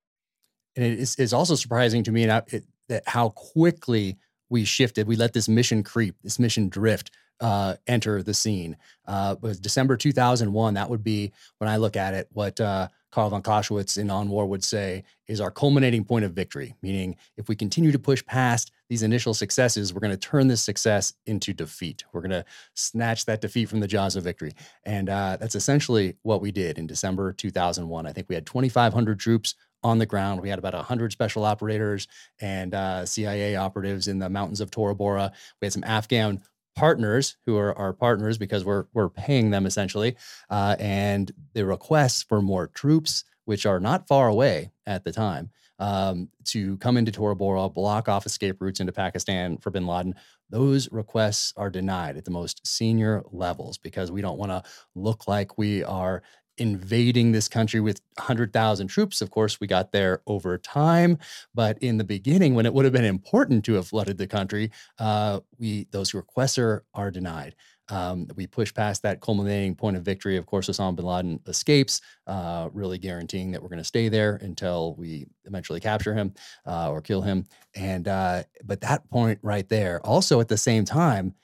[0.75, 4.17] And it is, it's also surprising to me that how quickly
[4.49, 5.07] we shifted.
[5.07, 8.77] We let this mission creep, this mission drift uh, enter the scene.
[9.05, 10.73] Uh, was December 2001.
[10.73, 12.27] That would be when I look at it.
[12.31, 16.33] What uh, Karl von Clausewitz in On War would say is our culminating point of
[16.33, 16.73] victory.
[16.81, 20.63] Meaning, if we continue to push past these initial successes, we're going to turn this
[20.63, 22.03] success into defeat.
[22.11, 26.15] We're going to snatch that defeat from the jaws of victory, and uh, that's essentially
[26.23, 28.07] what we did in December 2001.
[28.07, 30.41] I think we had 2,500 troops on the ground.
[30.41, 32.07] We had about 100 special operators
[32.39, 35.31] and uh, CIA operatives in the mountains of Tora Bora.
[35.61, 36.41] We had some Afghan
[36.75, 40.15] partners who are our partners because we're we're paying them essentially,
[40.49, 45.49] uh, and the requests for more troops, which are not far away at the time,
[45.79, 50.15] um, to come into Tora Bora, block off escape routes into Pakistan for Bin Laden.
[50.49, 55.27] Those requests are denied at the most senior levels because we don't want to look
[55.27, 56.21] like we are
[56.57, 59.21] invading this country with 100,000 troops.
[59.21, 61.17] Of course, we got there over time,
[61.53, 64.71] but in the beginning, when it would have been important to have flooded the country,
[64.99, 67.55] uh, we those requests are, are denied.
[67.89, 70.37] Um, we push past that culminating point of victory.
[70.37, 74.37] Of course, Osama bin Laden escapes, uh, really guaranteeing that we're going to stay there
[74.41, 76.33] until we eventually capture him
[76.65, 77.45] uh, or kill him.
[77.75, 81.35] And uh, but that point right there, also at the same time,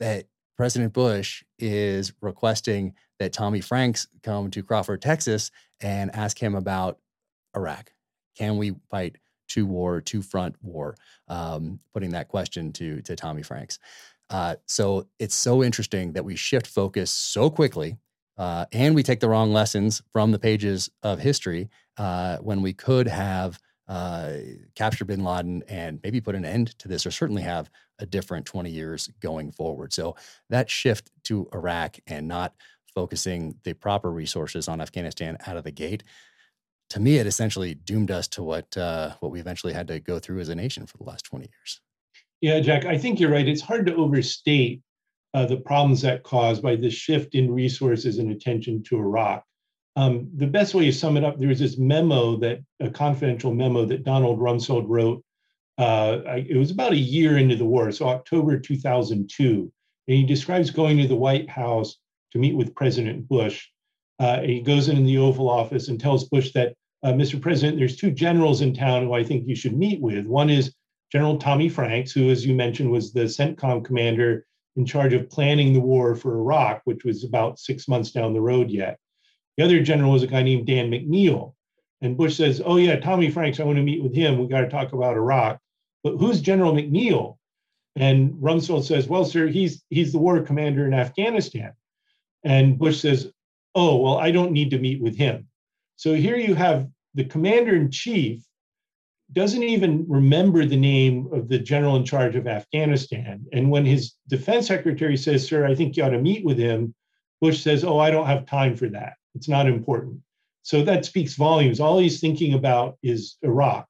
[0.00, 0.26] that
[0.60, 6.98] President Bush is requesting that Tommy Franks come to Crawford, Texas, and ask him about
[7.56, 7.94] Iraq.
[8.36, 9.16] Can we fight
[9.48, 10.96] two war, two front war?
[11.28, 13.78] Um, putting that question to to Tommy Franks.
[14.28, 17.96] Uh, so it's so interesting that we shift focus so quickly,
[18.36, 22.74] uh, and we take the wrong lessons from the pages of history uh, when we
[22.74, 24.34] could have uh,
[24.74, 28.46] captured Bin Laden and maybe put an end to this, or certainly have a different
[28.46, 29.92] 20 years going forward.
[29.92, 30.16] So
[30.48, 32.54] that shift to Iraq and not
[32.94, 36.02] focusing the proper resources on Afghanistan out of the gate,
[36.90, 40.18] to me, it essentially doomed us to what uh, what we eventually had to go
[40.18, 41.80] through as a nation for the last 20 years.
[42.40, 43.46] Yeah, Jack, I think you're right.
[43.46, 44.82] It's hard to overstate
[45.34, 49.44] uh, the problems that caused by this shift in resources and attention to Iraq.
[49.96, 53.52] Um, the best way to sum it up, there was this memo that a confidential
[53.52, 55.22] memo that Donald Rumsfeld wrote.
[55.80, 59.72] Uh, it was about a year into the war, so October 2002,
[60.08, 61.96] and he describes going to the White House
[62.32, 63.66] to meet with President Bush.
[64.18, 67.40] Uh, he goes in the Oval Office and tells Bush that, uh, Mr.
[67.40, 70.26] President, there's two generals in town who I think you should meet with.
[70.26, 70.74] One is
[71.10, 74.44] General Tommy Franks, who, as you mentioned, was the CENTCOM commander
[74.76, 78.40] in charge of planning the war for Iraq, which was about six months down the
[78.42, 78.98] road yet.
[79.56, 81.54] The other general was a guy named Dan McNeill.
[82.02, 84.38] And Bush says, Oh, yeah, Tommy Franks, I want to meet with him.
[84.38, 85.58] We got to talk about Iraq.
[86.02, 87.36] But who's General McNeill?
[87.96, 91.72] And Rumsfeld says, Well, sir, he's he's the war commander in Afghanistan.
[92.44, 93.30] And Bush says,
[93.74, 95.48] Oh, well, I don't need to meet with him.
[95.96, 98.42] So here you have the commander in chief
[99.32, 103.44] doesn't even remember the name of the general in charge of Afghanistan.
[103.52, 106.94] And when his defense secretary says, Sir, I think you ought to meet with him,
[107.40, 109.14] Bush says, Oh, I don't have time for that.
[109.34, 110.20] It's not important.
[110.62, 111.80] So that speaks volumes.
[111.80, 113.86] All he's thinking about is Iraq.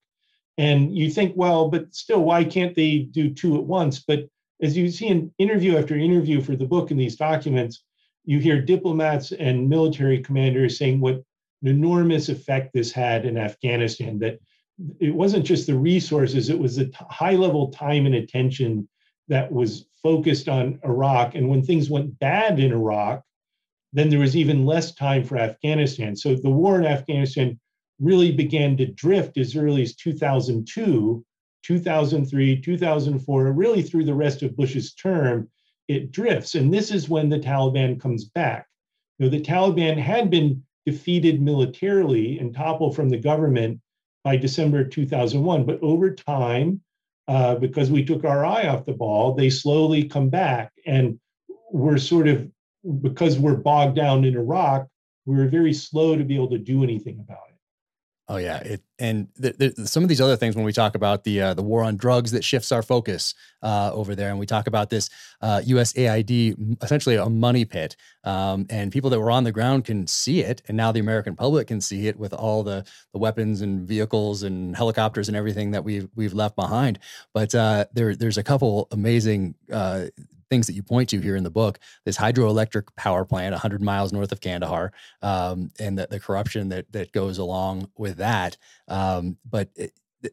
[0.60, 4.00] And you think, well, but still, why can't they do two at once?
[4.00, 4.28] But
[4.60, 7.82] as you see in interview after interview for the book and these documents,
[8.26, 11.14] you hear diplomats and military commanders saying what
[11.62, 14.38] an enormous effect this had in Afghanistan, that
[14.98, 18.86] it wasn't just the resources, it was the high level time and attention
[19.28, 21.36] that was focused on Iraq.
[21.36, 23.22] And when things went bad in Iraq,
[23.94, 26.14] then there was even less time for Afghanistan.
[26.14, 27.58] So the war in Afghanistan
[28.00, 31.24] really began to drift as early as 2002,
[31.62, 35.48] 2003, 2004, really through the rest of Bush's term
[35.90, 36.54] it drifts.
[36.54, 38.66] And this is when the Taliban comes back.
[39.18, 43.80] You know, the Taliban had been defeated militarily and toppled from the government
[44.22, 45.66] by December 2001.
[45.66, 46.80] But over time,
[47.26, 50.72] uh, because we took our eye off the ball, they slowly come back.
[50.86, 51.18] And
[51.72, 52.48] we're sort of,
[53.00, 54.86] because we're bogged down in Iraq,
[55.26, 57.49] we were very slow to be able to do anything about it.
[58.32, 61.24] Oh yeah, it and th- th- some of these other things when we talk about
[61.24, 64.46] the uh, the war on drugs that shifts our focus uh, over there, and we
[64.46, 65.10] talk about this
[65.42, 70.06] uh, USAID essentially a money pit, um, and people that were on the ground can
[70.06, 73.62] see it, and now the American public can see it with all the the weapons
[73.62, 77.00] and vehicles and helicopters and everything that we've we've left behind.
[77.34, 80.04] But uh, there there's a couple amazing uh,
[80.50, 84.12] things that you point to here in the book this hydroelectric power plant 100 miles
[84.12, 88.56] north of kandahar um, and the, the corruption that that goes along with that.
[88.88, 90.32] Um, but it, it,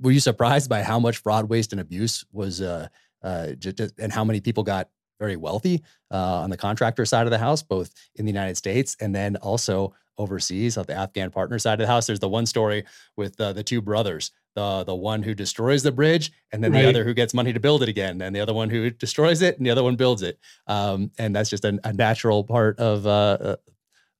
[0.00, 2.88] were you surprised by how much fraud waste and abuse was uh,
[3.22, 7.30] uh, just, and how many people got very wealthy uh, on the contractor side of
[7.30, 11.58] the house both in the united states and then also overseas on the afghan partner
[11.58, 12.06] side of the house.
[12.06, 12.84] There's the one story
[13.16, 16.82] with uh, the two brothers the the one who destroys the bridge and then right.
[16.82, 19.40] the other who gets money to build it again and the other one who destroys
[19.40, 20.38] it and the other one builds it.
[20.66, 23.56] Um, and that's just a, a natural part of uh, uh,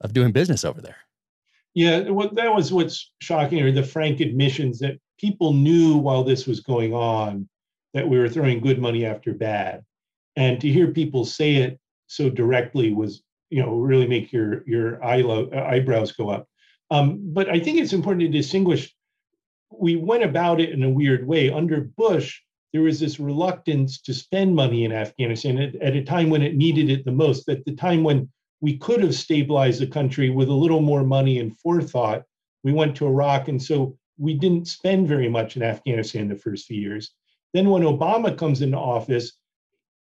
[0.01, 0.97] of doing business over there.
[1.75, 6.47] Yeah well, that was what's shocking or the frank admissions that people knew while this
[6.47, 7.49] was going on
[7.95, 9.85] that we were throwing good money after bad.
[10.37, 15.03] And to hear people say it so directly was you know really make your your
[15.05, 16.47] eyebrows go up
[16.91, 18.95] Um, but I think it's important to distinguish.
[19.71, 21.51] We went about it in a weird way.
[21.51, 22.41] Under Bush,
[22.73, 26.57] there was this reluctance to spend money in Afghanistan at, at, a time when it
[26.57, 28.31] needed it the most, at the time when
[28.61, 32.23] we could have stabilized the country with a little more money and forethought.
[32.65, 36.67] We went to Iraq, and so we didn't spend very much in Afghanistan the first
[36.67, 37.13] few years.
[37.55, 39.33] Then, when Obama comes into office,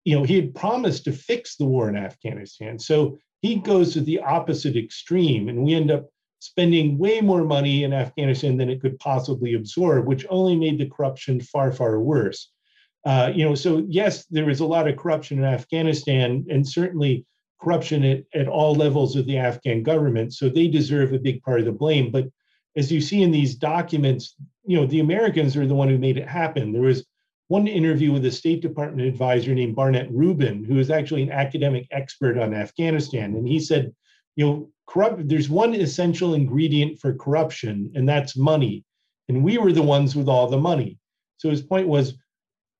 [0.05, 2.79] you know, he had promised to fix the war in Afghanistan.
[2.79, 6.09] So he goes to the opposite extreme, and we end up
[6.41, 10.89] spending way more money in Afghanistan than it could possibly absorb, which only made the
[10.89, 12.51] corruption far, far worse.
[13.05, 17.25] Uh, you know, so yes, there is a lot of corruption in Afghanistan, and certainly
[17.61, 20.33] corruption at, at all levels of the Afghan government.
[20.33, 22.11] So they deserve a big part of the blame.
[22.11, 22.29] But
[22.77, 26.19] as you see in these documents, you know, the Americans are the one who made
[26.19, 26.73] it happen.
[26.73, 27.05] There was
[27.49, 31.87] one interview with a State Department advisor named Barnett Rubin, who is actually an academic
[31.91, 33.35] expert on Afghanistan.
[33.35, 33.95] And he said,
[34.37, 38.85] you know, corrupt, there's one essential ingredient for corruption, and that's money.
[39.29, 40.99] And we were the ones with all the money.
[41.39, 42.15] So his point was,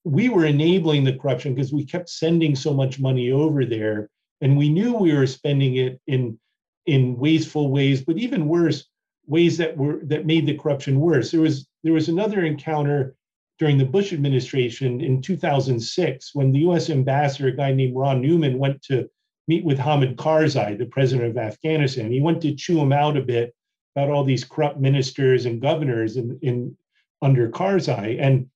[0.05, 4.09] we were enabling the corruption because we kept sending so much money over there
[4.41, 6.39] and we knew we were spending it in
[6.87, 8.87] in wasteful ways but even worse
[9.27, 13.15] ways that were that made the corruption worse there was there was another encounter
[13.59, 18.59] during the bush administration in 2006 when the us ambassador a guy named ron Neumann
[18.59, 19.09] went to
[19.47, 23.23] meet with hamid karzai the president of afghanistan he went to chew him out a
[23.23, 23.55] bit
[23.97, 26.77] about all these corrupt ministers and governors in, in
[27.23, 28.49] under karzai and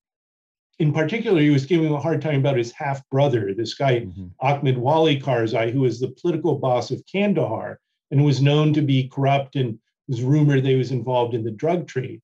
[0.78, 4.00] in particular, he was giving him a hard time about his half brother, this guy,
[4.00, 4.26] mm-hmm.
[4.40, 7.78] Ahmed Wali Karzai, who was the political boss of Kandahar
[8.10, 11.50] and was known to be corrupt and was rumored that he was involved in the
[11.50, 12.20] drug trade.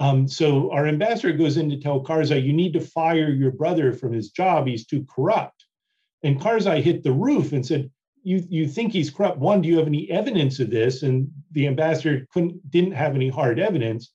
[0.00, 3.92] Um, so our ambassador goes in to tell Karzai, you need to fire your brother
[3.92, 4.66] from his job.
[4.66, 5.66] He's too corrupt.
[6.22, 7.90] And Karzai hit the roof and said,
[8.22, 9.38] you, you think he's corrupt.
[9.38, 11.02] One, do you have any evidence of this?
[11.02, 14.12] And the ambassador couldn't didn't have any hard evidence.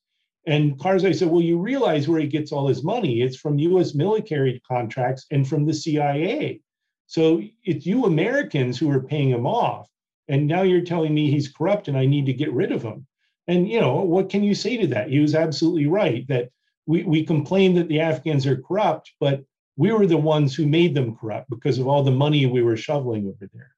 [0.47, 3.21] And Karzai said, Well, you realize where he gets all his money.
[3.21, 6.61] It's from US military contracts and from the CIA.
[7.07, 9.87] So it's you Americans who are paying him off.
[10.27, 13.05] And now you're telling me he's corrupt and I need to get rid of him.
[13.47, 15.09] And, you know, what can you say to that?
[15.09, 16.49] He was absolutely right that
[16.87, 19.43] we, we complain that the Afghans are corrupt, but
[19.77, 22.77] we were the ones who made them corrupt because of all the money we were
[22.77, 23.74] shoveling over there.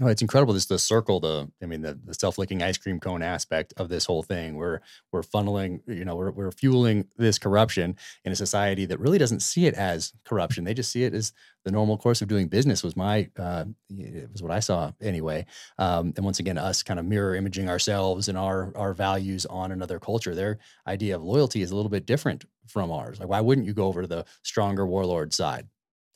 [0.00, 0.54] No, it's incredible.
[0.54, 4.04] Just the circle, the I mean, the, the self-licking ice cream cone aspect of this
[4.04, 4.54] whole thing.
[4.54, 4.78] We're
[5.10, 9.40] we're funneling, you know, we're we're fueling this corruption in a society that really doesn't
[9.40, 10.62] see it as corruption.
[10.62, 11.32] They just see it as
[11.64, 12.84] the normal course of doing business.
[12.84, 15.46] Was my uh, it was what I saw anyway.
[15.78, 19.72] Um, and once again, us kind of mirror imaging ourselves and our our values on
[19.72, 20.32] another culture.
[20.32, 23.18] Their idea of loyalty is a little bit different from ours.
[23.18, 25.66] Like, why wouldn't you go over to the stronger warlord side?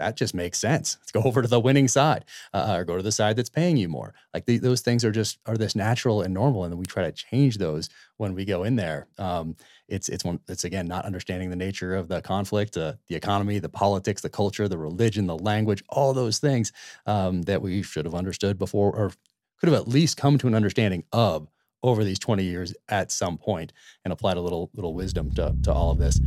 [0.02, 0.96] That just makes sense.
[1.00, 3.76] Let's go over to the winning side uh, or go to the side that's paying
[3.76, 4.14] you more.
[4.34, 7.04] Like the, those things are just are this natural and normal, and then we try
[7.04, 9.06] to change those when we go in there.
[9.18, 9.56] Um,
[9.88, 13.58] it's it's one it's again not understanding the nature of the conflict, uh, the economy,
[13.60, 16.72] the politics, the culture, the religion, the language, all those things
[17.06, 19.12] um, that we should have understood before, or
[19.58, 21.48] could have at least come to an understanding of
[21.84, 23.72] over these 20 years at some point
[24.04, 26.18] and applied a little little wisdom to, to all of this.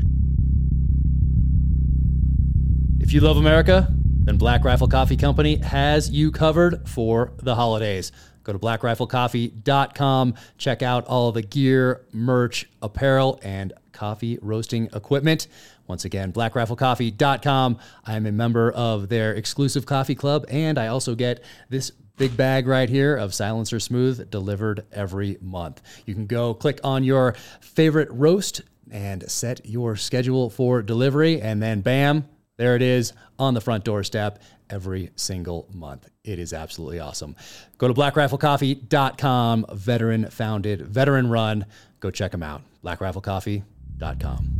[3.00, 3.88] If you love America,
[4.24, 8.12] then Black Rifle Coffee Company has you covered for the holidays.
[8.44, 15.48] Go to blackriflecoffee.com, check out all the gear, merch, apparel, and coffee roasting equipment.
[15.88, 17.80] Once again, blackriflecoffee.com.
[18.06, 22.38] I am a member of their exclusive coffee club, and I also get this big
[22.38, 25.82] bag right here of Silencer Smooth delivered every month.
[26.06, 31.62] You can go click on your favorite roast and set your schedule for delivery, and
[31.62, 32.28] then bam,
[32.58, 36.10] there it is on the front doorstep every single month.
[36.24, 37.36] It is absolutely awesome.
[37.78, 41.66] Go to blackriflecoffee.com, veteran founded, veteran run.
[42.00, 42.62] Go check them out.
[42.84, 44.52] blackriflecoffee.com.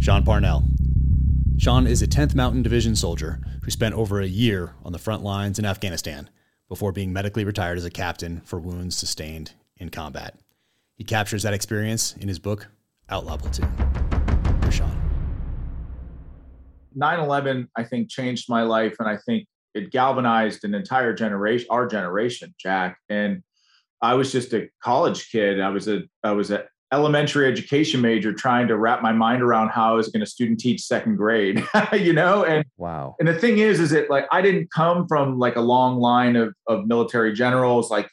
[0.00, 0.64] Sean Parnell.
[1.58, 5.24] Sean is a 10th Mountain Division soldier who spent over a year on the front
[5.24, 6.30] lines in Afghanistan
[6.68, 10.38] before being medically retired as a captain for wounds sustained in combat.
[10.94, 12.68] He captures that experience in his book,
[13.08, 14.07] Outlaw Platoon.
[16.96, 21.86] 9-11 i think changed my life and i think it galvanized an entire generation our
[21.86, 22.98] generation jack.
[23.08, 23.42] And
[24.02, 25.60] i was just a college kid.
[25.60, 26.62] I was a i was an
[26.92, 30.58] elementary education major trying to wrap my mind around how i was going to student
[30.58, 31.62] teach second grade
[31.92, 32.44] you know?
[32.44, 33.14] And wow.
[33.18, 36.36] and the thing is is that like i didn't come from like a long line
[36.36, 38.08] of of military generals like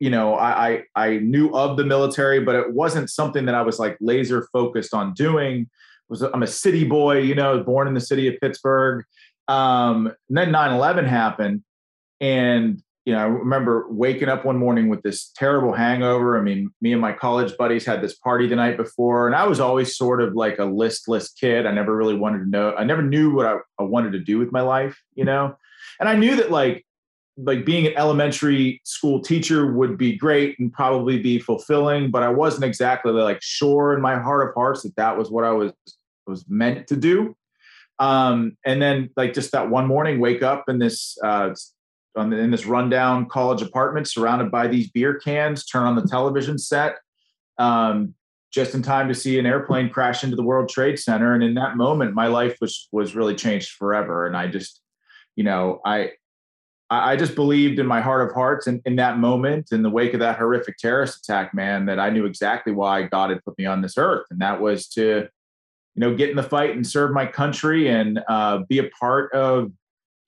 [0.00, 3.62] you know I, I i knew of the military but it wasn't something that i
[3.62, 5.70] was like laser focused on doing
[6.08, 9.04] was I'm a city boy, you know, born in the city of Pittsburgh.
[9.48, 11.62] Um, and then 9/11 happened,
[12.20, 16.38] and you know, I remember waking up one morning with this terrible hangover.
[16.38, 19.46] I mean, me and my college buddies had this party the night before, and I
[19.46, 21.66] was always sort of like a listless kid.
[21.66, 24.38] I never really wanted to know, I never knew what I, I wanted to do
[24.38, 25.54] with my life, you know?
[26.00, 26.86] And I knew that like,
[27.36, 32.28] like being an elementary school teacher would be great and probably be fulfilling, but I
[32.28, 35.72] wasn't exactly like sure in my heart of hearts that that was what I was
[36.26, 37.36] was meant to do.
[37.98, 41.50] Um, and then like just that one morning, wake up in this uh,
[42.16, 45.64] on the, in this rundown college apartment, surrounded by these beer cans.
[45.64, 46.96] Turn on the television set,
[47.58, 48.14] um,
[48.52, 51.34] just in time to see an airplane crash into the World Trade Center.
[51.34, 54.26] And in that moment, my life was was really changed forever.
[54.26, 54.80] And I just,
[55.34, 56.12] you know, I
[57.02, 60.14] I just believed in my heart of hearts and in that moment, in the wake
[60.14, 63.66] of that horrific terrorist attack, man, that I knew exactly why God had put me
[63.66, 65.28] on this earth, and that was to
[65.94, 69.32] you know, get in the fight and serve my country and uh, be a part
[69.32, 69.70] of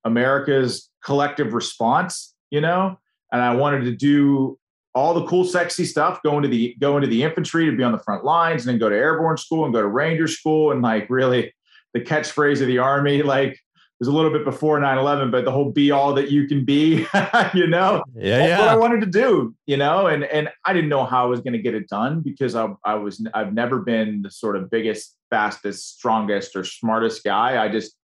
[0.05, 2.99] America's collective response, you know.
[3.33, 4.59] And I wanted to do
[4.95, 7.93] all the cool, sexy stuff, go into the go into the infantry to be on
[7.93, 10.81] the front lines, and then go to airborne school and go to ranger school, and
[10.83, 11.53] like really
[11.93, 13.59] the catchphrase of the army, like
[13.99, 17.07] was a little bit before 9-11 but the whole be all that you can be
[17.55, 18.03] you know?
[18.15, 18.59] Yeah, that's yeah.
[18.61, 20.07] what i wanted to do you know?
[20.07, 22.69] And and i didn't know how i was going to get it done because I,
[22.85, 27.63] I was i've never been the sort of biggest fastest strongest or smartest guy.
[27.63, 27.95] I just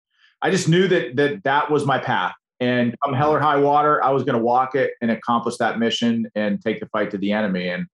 [0.41, 2.35] i just knew that that that was my path.
[2.61, 5.79] And come hell or high water i was going to walk it and accomplish that
[5.79, 7.69] mission and take the fight to the enemy.
[7.69, 7.87] And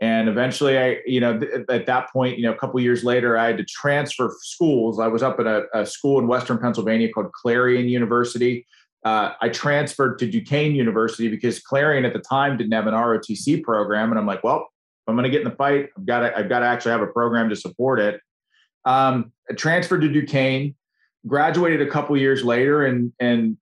[0.00, 3.36] and eventually i you know th- at that point you know a couple years later
[3.36, 4.98] i had to transfer schools.
[4.98, 8.66] I was up at a, a school in western pennsylvania called clarion university.
[9.04, 13.62] Uh, i transferred to duquesne university because clarion at the time didn't have an rotc
[13.62, 14.10] program.
[14.10, 16.38] And i'm like well if i'm going to get in the fight i've got to
[16.38, 18.20] i've got to actually have a program to support it.
[18.84, 20.74] Um, I transferred to duquesne
[21.26, 23.56] graduated a couple years later and and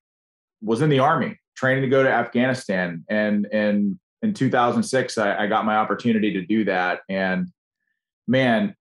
[0.62, 3.04] was in the army training to go to afghanistan.
[3.08, 7.48] And and in 2006 I, I, got my opportunity to do that and
[8.26, 8.74] man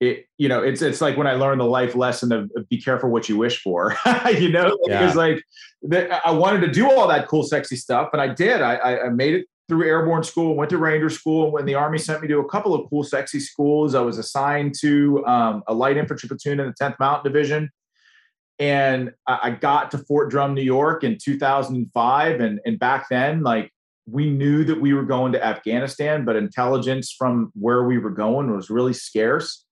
[0.00, 2.80] it you know it's it's like when i learned the life lesson of, of be
[2.80, 3.96] careful what you wish for
[4.38, 4.98] you know yeah.
[4.98, 5.42] because like
[5.82, 9.08] the, i wanted to do all that cool sexy stuff and i did I, I
[9.10, 12.40] made it through airborne school went to ranger school when the army sent me to
[12.40, 16.60] a couple of cool sexy schools i was assigned to um, a light infantry platoon
[16.60, 17.70] in the 10th mountain division
[18.58, 22.40] and I got to Fort Drum, New York in 2005.
[22.40, 23.72] And, and back then, like
[24.06, 28.54] we knew that we were going to Afghanistan, but intelligence from where we were going
[28.54, 29.64] was really scarce.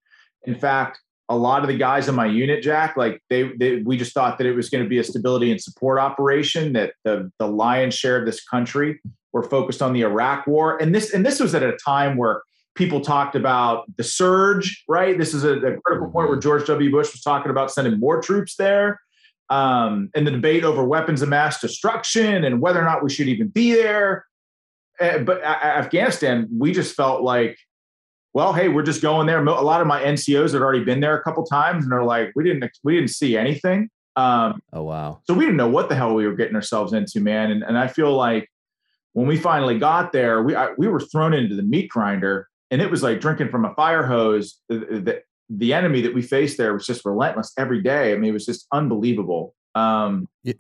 [0.45, 3.97] In fact, a lot of the guys in my unit, Jack, like they, they we
[3.97, 6.73] just thought that it was going to be a stability and support operation.
[6.73, 9.01] That the the lion's share of this country
[9.33, 12.43] were focused on the Iraq War, and this and this was at a time where
[12.75, 14.83] people talked about the surge.
[14.89, 16.91] Right, this is a, a critical point where George W.
[16.91, 18.99] Bush was talking about sending more troops there
[19.53, 23.29] um, and the debate over weapons of mass destruction and whether or not we should
[23.29, 24.25] even be there.
[24.99, 27.59] Uh, but Afghanistan, we just felt like,
[28.33, 29.45] well, hey, we're just going there.
[29.45, 32.33] A lot of my NCOs had already been there a couple times, and they're like,
[32.35, 33.91] we didn't we didn't see anything.
[34.17, 35.21] Um, oh wow!
[35.27, 37.51] So we didn't know what the hell we were getting ourselves into, man.
[37.51, 38.49] And and I feel like
[39.13, 42.81] when we finally got there, we I, we were thrown into the meat grinder, and
[42.81, 44.59] it was like drinking from a fire hose.
[44.71, 45.23] The, the,
[45.59, 48.13] the enemy that we faced there was just relentless every day.
[48.13, 49.55] I mean, it was just unbelievable.
[49.75, 50.55] Um, yeah,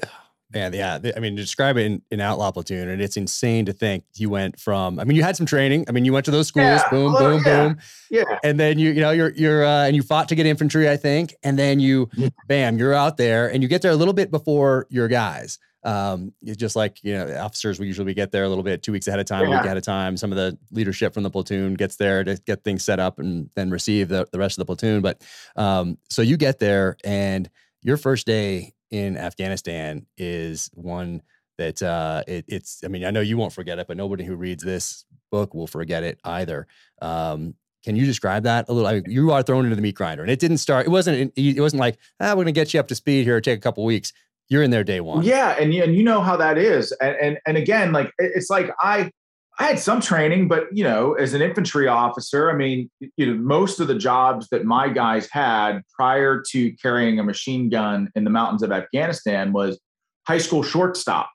[0.52, 0.98] man, yeah.
[1.16, 4.58] I mean, describe it in, in Outlaw Platoon, and it's insane to think you went
[4.60, 4.98] from.
[4.98, 5.86] I mean, you had some training.
[5.88, 7.78] I mean, you went to those schools, yeah, boom, boom, yeah, boom,
[8.10, 8.38] yeah.
[8.44, 10.96] And then you, you know, you're you're uh, and you fought to get infantry, I
[10.96, 12.10] think, and then you,
[12.48, 15.58] bam, you're out there, and you get there a little bit before your guys.
[15.84, 19.08] Um, just like you know, officers we usually get there a little bit, two weeks
[19.08, 19.48] ahead of time, yeah.
[19.48, 20.16] a week ahead of time.
[20.16, 23.50] Some of the leadership from the platoon gets there to get things set up and
[23.56, 25.02] then receive the, the rest of the platoon.
[25.02, 25.22] But
[25.56, 27.50] um, so you get there, and
[27.82, 31.22] your first day in Afghanistan is one
[31.58, 32.82] that uh, it, it's.
[32.84, 35.66] I mean, I know you won't forget it, but nobody who reads this book will
[35.66, 36.66] forget it either.
[37.00, 37.54] Um,
[37.84, 38.88] can you describe that a little?
[38.88, 40.86] I mean, you are thrown into the meat grinder, and it didn't start.
[40.86, 41.32] It wasn't.
[41.36, 43.40] It wasn't like ah, we're going to get you up to speed here.
[43.40, 44.12] Take a couple weeks
[44.52, 45.24] you're in there day one.
[45.24, 48.70] Yeah, and and you know how that is, and and and again, like it's like
[48.80, 49.10] I
[49.58, 53.34] I had some training, but you know, as an infantry officer, I mean, you know,
[53.34, 58.24] most of the jobs that my guys had prior to carrying a machine gun in
[58.24, 59.78] the mountains of Afghanistan was
[60.26, 61.30] high school shortstop.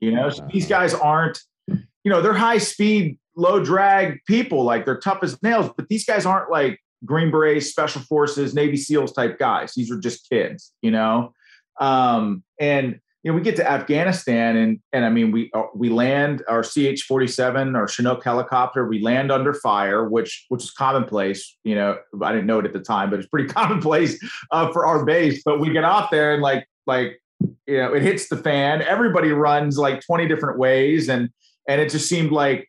[0.00, 4.86] You know, so these guys aren't, you know, they're high speed, low drag people, like
[4.86, 9.12] they're tough as nails, but these guys aren't like Green Berets, Special Forces, Navy SEALs
[9.12, 9.74] type guys.
[9.74, 11.34] These are just kids, you know.
[11.80, 15.90] Um, and you know, we get to Afghanistan, and and I mean, we uh, we
[15.90, 18.86] land our CH forty seven, our Chinook helicopter.
[18.86, 21.56] We land under fire, which which is commonplace.
[21.64, 24.18] You know, I didn't know it at the time, but it's pretty commonplace
[24.50, 25.42] uh, for our base.
[25.44, 27.20] But we get off there, and like like
[27.66, 31.30] you know it hits the fan everybody runs like 20 different ways and
[31.68, 32.68] and it just seemed like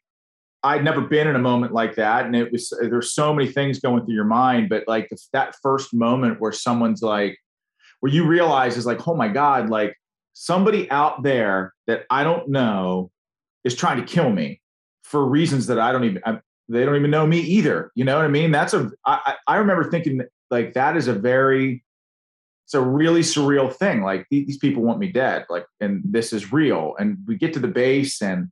[0.64, 2.26] I'd never been in a moment like that.
[2.26, 5.94] And it was, there's so many things going through your mind, but like that first
[5.94, 7.38] moment where someone's like,
[8.02, 9.96] where you realize is like, oh my God, like
[10.34, 13.12] somebody out there that I don't know
[13.64, 14.60] is trying to kill me
[15.04, 17.92] for reasons that I don't even, I, they don't even know me either.
[17.96, 18.52] You know what I mean?
[18.52, 18.92] That's a.
[19.06, 21.84] I, I remember thinking like that is a very,
[22.66, 24.04] it's a really surreal thing.
[24.04, 25.46] Like these people want me dead.
[25.50, 26.96] Like, and this is real.
[26.98, 28.50] And we get to the base and,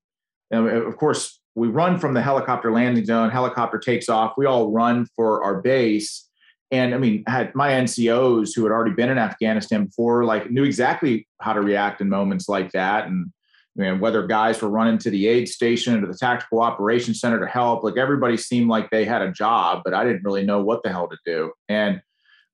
[0.51, 4.71] and of course, we run from the helicopter landing zone helicopter takes off we all
[4.71, 6.28] run for our base
[6.71, 10.63] and i mean had my ncos who had already been in afghanistan before like knew
[10.63, 13.07] exactly how to react in moments like that.
[13.07, 13.31] And
[13.75, 17.39] you know, whether guys were running to the aid station or the tactical operations center
[17.39, 20.61] to help like everybody seemed like they had a job but i didn't really know
[20.61, 21.51] what the hell to do.
[21.67, 22.01] And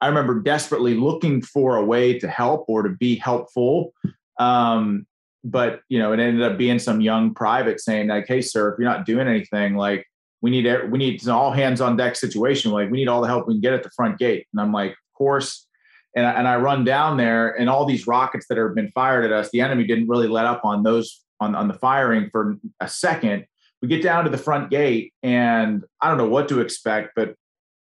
[0.02, 3.94] i remember desperately looking for a way to help or to be helpful.
[4.40, 5.08] Um,
[5.44, 8.80] but you know, it ended up being some young private saying like, "Hey, sir, if
[8.80, 10.06] you're not doing anything, like
[10.42, 12.72] we need we need an all hands on deck situation.
[12.72, 14.72] Like we need all the help we can get at the front gate." And I'm
[14.72, 15.68] like, "Of course."
[16.16, 19.26] And I, and I run down there, and all these rockets that have been fired
[19.26, 22.56] at us, the enemy didn't really let up on those on on the firing for
[22.80, 23.46] a second.
[23.82, 27.36] We get down to the front gate, and I don't know what to expect, but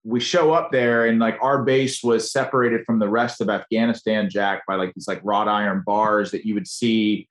[0.04, 4.30] we show up there and like our base was separated from the rest of Afghanistan,
[4.30, 7.28] Jack, by like these like wrought iron bars that you would see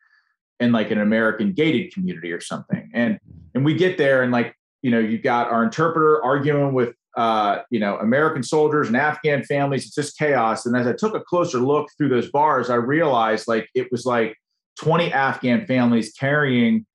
[0.60, 2.90] in like an American gated community or something.
[2.94, 3.20] And
[3.56, 7.64] and we get there and like, you know, you've got our interpreter arguing with uh,
[7.70, 9.86] you know, American soldiers and Afghan families.
[9.86, 10.66] It's just chaos.
[10.66, 14.06] And as I took a closer look through those bars, I realized like it was
[14.06, 14.38] like
[14.80, 16.86] 20 Afghan families carrying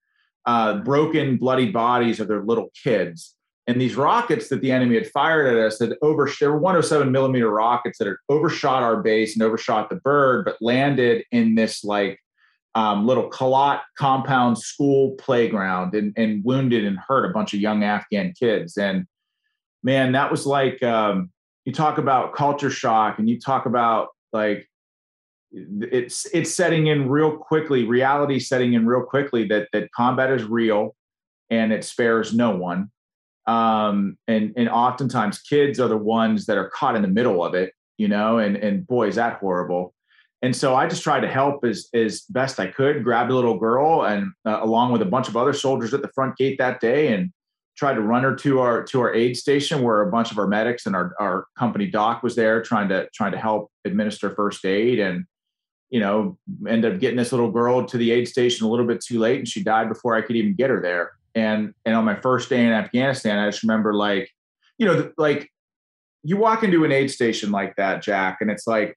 [0.47, 3.35] uh, broken, bloody bodies of their little kids.
[3.67, 7.11] And these rockets that the enemy had fired at us had over there were 107
[7.11, 11.83] millimeter rockets that had overshot our base and overshot the bird, but landed in this
[11.83, 12.19] like
[12.75, 17.85] um, little Kalat compound school playground and, and wounded and hurt a bunch of young
[17.85, 18.77] Afghan kids.
[18.77, 19.07] And
[19.83, 21.31] man, that was like um,
[21.65, 24.69] you talk about culture shock and you talk about like
[25.53, 30.43] it's it's setting in real quickly, reality setting in real quickly that that combat is
[30.45, 30.97] real
[31.51, 32.91] and it spares no one.
[33.47, 37.55] Um, and and oftentimes kids are the ones that are caught in the middle of
[37.55, 39.95] it, you know, and and boy, is that horrible.
[40.45, 43.59] And so I just tried to help as, as best I could, grabbed a little
[43.59, 46.81] girl and uh, along with a bunch of other soldiers at the front gate that
[46.81, 47.33] day and
[47.79, 50.47] tried to run her to our to our aid station where a bunch of our
[50.47, 54.67] medics and our, our company doc was there trying to trying to help administer first
[54.67, 55.25] aid and
[55.89, 56.37] you know
[56.69, 59.39] ended up getting this little girl to the aid station a little bit too late
[59.39, 61.13] and she died before I could even get her there.
[61.35, 64.31] And and on my first day in Afghanistan, I just remember like,
[64.77, 65.49] you know, like
[66.23, 68.95] you walk into an aid station like that, Jack, and it's like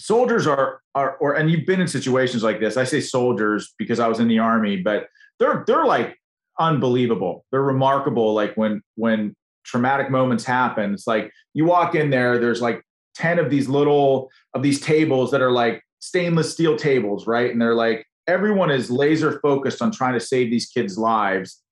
[0.00, 2.76] soldiers are are or and you've been in situations like this.
[2.76, 5.06] I say soldiers because I was in the army, but
[5.38, 6.18] they're they're like
[6.58, 7.44] unbelievable.
[7.50, 8.34] They're remarkable.
[8.34, 9.34] Like when when
[9.64, 12.38] traumatic moments happen, it's like you walk in there.
[12.38, 12.82] There's like
[13.14, 17.50] ten of these little of these tables that are like stainless steel tables, right?
[17.50, 21.62] And they're like everyone is laser focused on trying to save these kids' lives.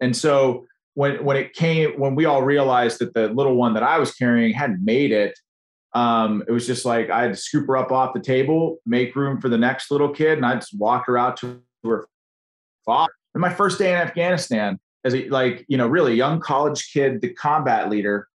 [0.00, 3.82] And so when when it came when we all realized that the little one that
[3.82, 5.38] I was carrying hadn't made it,
[5.94, 9.14] um, it was just like I had to scoop her up off the table, make
[9.14, 12.06] room for the next little kid, and I just walked her out to her
[12.84, 13.12] father.
[13.34, 17.20] And my first day in Afghanistan, as a like you know really young college kid,
[17.20, 18.28] the combat leader,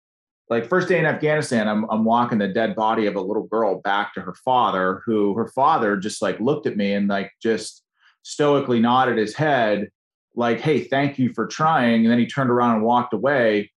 [0.51, 3.81] like first day in Afghanistan, I'm I'm walking the dead body of a little girl
[3.81, 7.83] back to her father, who her father just like looked at me and like just
[8.23, 9.89] stoically nodded his head,
[10.35, 13.73] like, "Hey, thank you for trying," and then he turned around and walked away.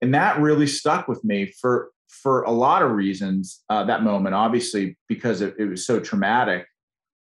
[0.00, 1.90] And that really stuck with me for
[2.22, 6.66] for a lot of reasons uh, that moment obviously because it, it was so traumatic.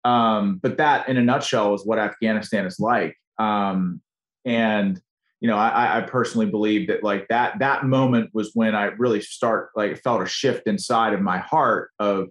[0.06, 3.16] Um, but that in a nutshell is what afghanistan is like.
[3.40, 4.02] Um,
[4.46, 5.02] and
[5.44, 9.22] you know I, I, personally believe that like that that moment was when i really
[9.22, 12.30] start like felt a shift inside of my heart of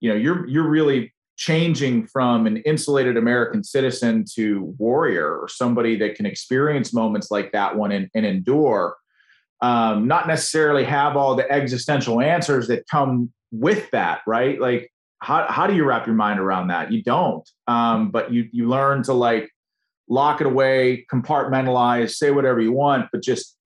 [0.00, 5.96] you know you're you're really changing from an insulated american citizen to warrior or somebody
[5.96, 8.96] that can experience moments like that one and, and endure
[9.60, 14.60] um, not necessarily have all the existential answers that come with that, right?
[14.60, 16.92] Like, how, how do you wrap your mind around that?
[16.92, 19.50] You don't, um, but you you learn to like
[20.08, 23.56] lock it away, compartmentalize, say whatever you want, but just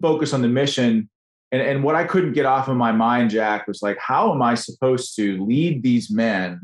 [0.00, 1.08] focus on the mission.
[1.52, 4.42] And, and what I couldn't get off of my mind, Jack, was like, how am
[4.42, 6.60] I supposed to lead these men,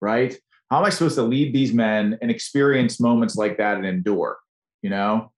[0.00, 0.38] right?
[0.70, 4.38] How am I supposed to lead these men and experience moments like that and endure,
[4.82, 5.32] you know?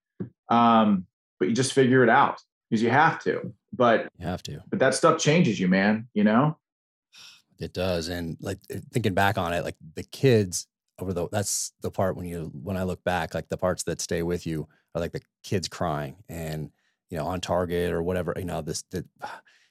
[0.48, 1.06] Um,
[1.38, 3.52] but you just figure it out because you have to.
[3.72, 4.62] But you have to.
[4.68, 6.08] But that stuff changes you, man.
[6.14, 6.58] You know.
[7.58, 8.58] It does, and like
[8.92, 10.66] thinking back on it, like the kids
[10.98, 14.00] over the that's the part when you when I look back, like the parts that
[14.00, 16.70] stay with you are like the kids crying and
[17.10, 18.34] you know on target or whatever.
[18.36, 18.82] You know this.
[18.90, 19.04] The,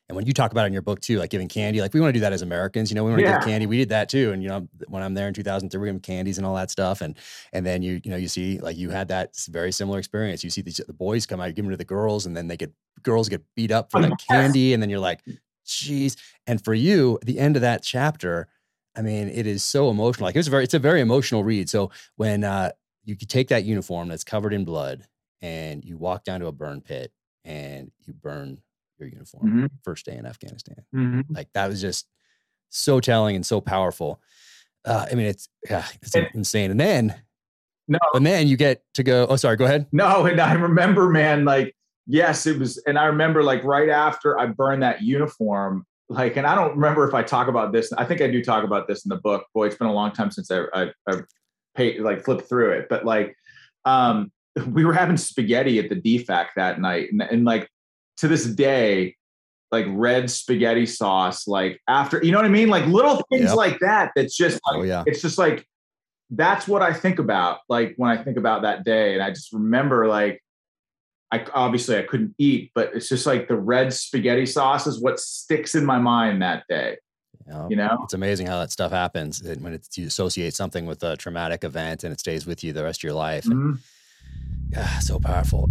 [0.10, 2.02] and when you talk about it in your book too, like giving candy, like we
[2.02, 3.40] want to do that as Americans, you know, we want to yeah.
[3.40, 3.66] give candy.
[3.66, 4.34] We did that too.
[4.34, 7.02] And you know, when I'm there in 2003, we give candies and all that stuff.
[7.02, 7.16] And
[7.54, 10.44] and then you you know you see like you had that very similar experience.
[10.44, 12.48] You see these the boys come out, you give them to the girls, and then
[12.48, 15.22] they get girls get beat up for the candy, and then you're like,
[15.66, 16.18] geez.
[16.48, 18.50] And for you, the end of that chapter,
[18.96, 20.28] I mean, it is so emotional.
[20.28, 21.70] Like it it's very it's a very emotional read.
[21.70, 22.72] So when uh,
[23.06, 25.08] you take that uniform that's covered in blood
[25.42, 27.12] and you walk down to a burn pit
[27.46, 28.60] and you burn
[29.04, 29.66] your uniform mm-hmm.
[29.84, 30.84] first day in Afghanistan.
[30.96, 31.34] Mm-hmm.
[31.34, 32.08] Like that was just
[32.70, 34.22] so telling and so powerful.
[34.86, 36.72] Uh, I mean, it's yeah, it's and, insane.
[36.72, 37.16] And then
[37.88, 39.28] no, and then you get to go.
[39.28, 39.88] Oh, sorry, go ahead.
[39.92, 41.76] No, and I remember, man, like
[42.08, 46.46] yes, it was, and I remember like right after I burned that uniform, like, and
[46.46, 47.92] I don't remember if I talk about this.
[47.94, 49.46] I think I do talk about this in the book.
[49.54, 51.22] Boy, it's been a long time since I I, I
[51.76, 53.36] paid like flipped through it, but like,
[53.86, 54.32] um,
[54.68, 57.70] we were having spaghetti at the DFAC that night, and, and like
[58.18, 59.16] to this day,
[59.72, 62.70] like red spaghetti sauce, like after, you know what I mean?
[62.70, 63.56] Like little things yep.
[63.56, 64.12] like that.
[64.16, 65.04] That's just like, oh, yeah.
[65.08, 65.66] it's just like,
[66.30, 67.60] that's what I think about.
[67.70, 70.42] Like when I think about that day and I just remember like,
[71.32, 75.20] I obviously I couldn't eat, but it's just like the red spaghetti sauce is what
[75.20, 76.98] sticks in my mind that day.
[77.48, 77.72] Yep.
[77.72, 81.18] You know, it's amazing how that stuff happens when it's, you associate something with a
[81.18, 83.46] traumatic event and it stays with you the rest of your life.
[83.46, 83.74] Mm-hmm.
[84.70, 85.70] Yeah, so powerful.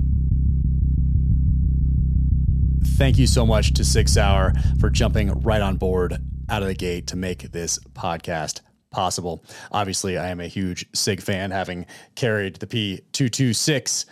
[2.96, 6.18] Thank you so much to SIG Sauer for jumping right on board
[6.48, 9.44] out of the gate to make this podcast possible.
[9.72, 14.04] Obviously, I am a huge SIG fan, having carried the P226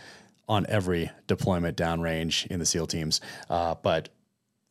[0.49, 3.21] on every deployment downrange in the SEAL teams.
[3.49, 4.09] Uh, but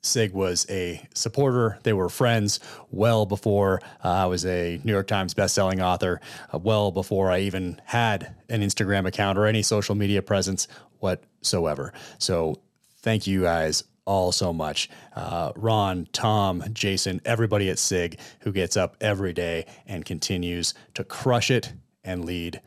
[0.01, 1.79] SIG was a supporter.
[1.83, 6.19] They were friends well before uh, I was a New York Times bestselling author,
[6.53, 10.67] uh, well before I even had an Instagram account or any social media presence
[10.99, 11.93] whatsoever.
[12.17, 12.59] So
[13.01, 14.89] thank you guys all so much.
[15.15, 21.03] Uh, Ron, Tom, Jason, everybody at SIG who gets up every day and continues to
[21.03, 21.71] crush it
[22.03, 22.59] and lead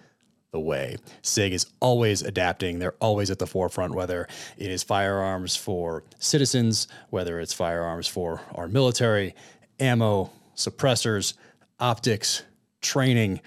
[0.52, 0.96] the way.
[1.22, 2.78] SIG is always adapting.
[2.78, 8.40] They're always at the forefront, whether it is firearms for citizens, whether it's firearms for
[8.54, 9.34] our military,
[9.80, 11.34] ammo, suppressors,
[11.80, 12.44] optics,
[12.82, 13.40] training,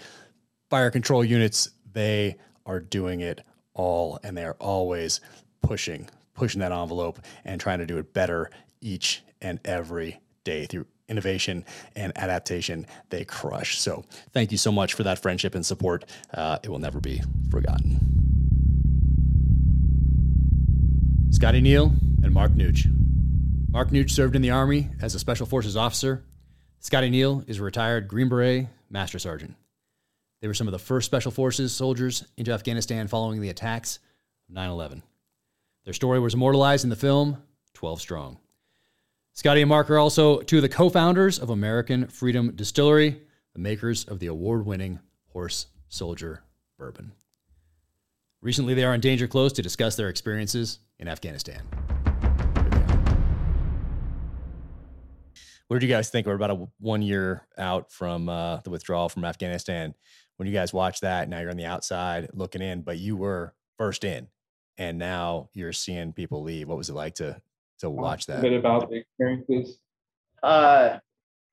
[0.69, 1.69] fire control units.
[1.93, 2.35] They
[2.65, 3.39] are doing it
[3.73, 5.21] all, and they are always
[5.61, 10.85] pushing pushing that envelope and trying to do it better each and every day through
[11.07, 11.65] innovation
[11.95, 12.85] and adaptation.
[13.09, 13.79] They crush.
[13.79, 16.05] So thank you so much for that friendship and support.
[16.33, 17.99] Uh, it will never be forgotten.
[21.31, 21.91] Scotty Neil
[22.23, 22.85] and mark Nutsch
[23.69, 26.23] mark Nutsch served in the army as a special forces officer.
[26.79, 29.55] Scotty Neil is a retired green beret master sergeant.
[30.41, 33.99] They were some of the first special forces soldiers into afghanistan following the attacks
[34.47, 35.01] of 9-11
[35.85, 37.37] their story was immortalized in the film
[37.75, 38.39] 12 Strong.
[39.33, 43.21] Scotty and Mark are also two of the co founders of American Freedom Distillery,
[43.53, 46.43] the makers of the award winning Horse Soldier
[46.79, 47.11] Bourbon.
[48.41, 51.61] Recently, they are in Danger Close to discuss their experiences in Afghanistan.
[55.67, 56.25] What did you guys think?
[56.27, 59.93] We're about a one year out from uh, the withdrawal from Afghanistan.
[60.37, 63.53] When you guys watch that, now you're on the outside looking in, but you were
[63.77, 64.27] first in
[64.77, 66.67] and now you're seeing people leave.
[66.67, 67.41] What was it like to
[67.79, 68.39] to watch that?
[68.39, 69.79] A bit about the experiences.
[70.43, 70.97] Uh,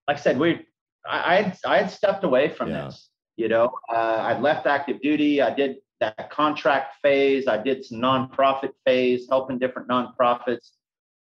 [0.09, 0.67] like I said, we
[1.07, 2.87] I, I had I had stepped away from yeah.
[2.87, 3.09] this.
[3.37, 5.41] You know, uh, I left active duty.
[5.41, 7.47] I did that contract phase.
[7.47, 10.73] I did some nonprofit phase, helping different nonprofits.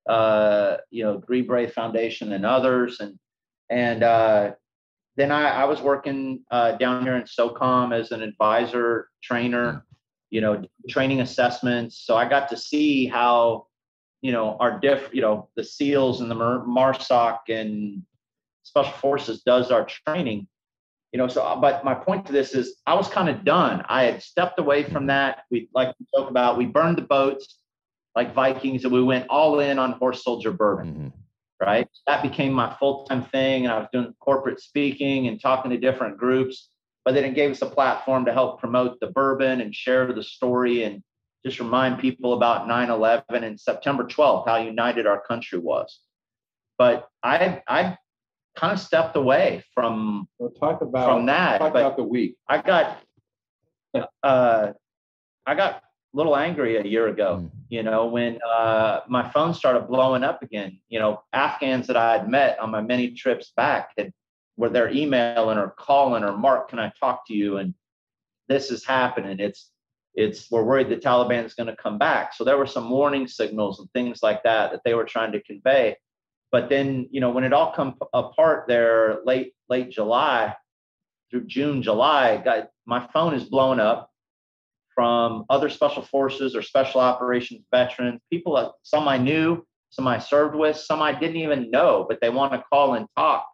[0.09, 3.17] Uh, you know, Green Beret Foundation and others, and
[3.69, 4.51] and uh,
[5.15, 9.85] then I, I was working uh, down here in SOCOM as an advisor trainer
[10.31, 12.01] you know, training assessments.
[12.03, 13.67] So I got to see how,
[14.21, 18.01] you know, our diff, you know, the SEALs and the MARSOC and
[18.63, 20.47] Special Forces does our training.
[21.11, 23.83] You know, so but my point to this is I was kind of done.
[23.89, 25.43] I had stepped away from that.
[25.51, 27.57] We like we talk about, we burned the boats
[28.15, 30.87] like Vikings and we went all in on horse soldier bourbon.
[30.87, 31.07] Mm-hmm
[31.61, 31.87] right?
[32.07, 33.65] That became my full time thing.
[33.65, 36.69] And I was doing corporate speaking and talking to different groups
[37.05, 40.23] but then it gave us a platform to help promote the bourbon and share the
[40.23, 41.01] story and
[41.45, 45.99] just remind people about 9-11 and september 12th how united our country was.
[46.77, 47.97] But i i
[48.55, 52.35] kind of stepped away from well, talk about from that talk about the week.
[52.47, 52.99] I got
[54.23, 54.73] uh
[55.45, 55.81] i got a
[56.17, 57.49] little angry a year ago mm.
[57.69, 60.79] you know when uh my phone started blowing up again.
[60.89, 64.11] You know afghans that i had met on my many trips back had
[64.55, 67.57] where they're emailing or calling or Mark, can I talk to you?
[67.57, 67.73] And
[68.47, 69.39] this is happening.
[69.39, 69.71] It's
[70.13, 72.33] it's we're worried the Taliban is going to come back.
[72.33, 75.43] So there were some warning signals and things like that that they were trying to
[75.43, 75.95] convey.
[76.51, 80.53] But then, you know, when it all come apart there late late July
[81.29, 84.11] through June, July, got my phone is blown up
[84.93, 90.55] from other special forces or special operations veterans, people some I knew, some I served
[90.55, 93.47] with, some I didn't even know, but they want to call and talk.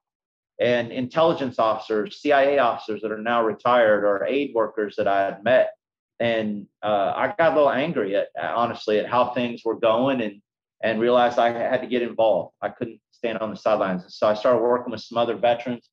[0.60, 5.44] And intelligence officers, CIA officers that are now retired, or aid workers that I had
[5.44, 5.72] met
[6.20, 10.42] and uh, I got a little angry at honestly at how things were going and
[10.84, 12.54] and realized I had to get involved.
[12.62, 15.90] I couldn't stand on the sidelines, and so I started working with some other veterans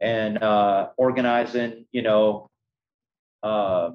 [0.00, 2.48] and uh, organizing, you know,
[3.42, 3.90] uh,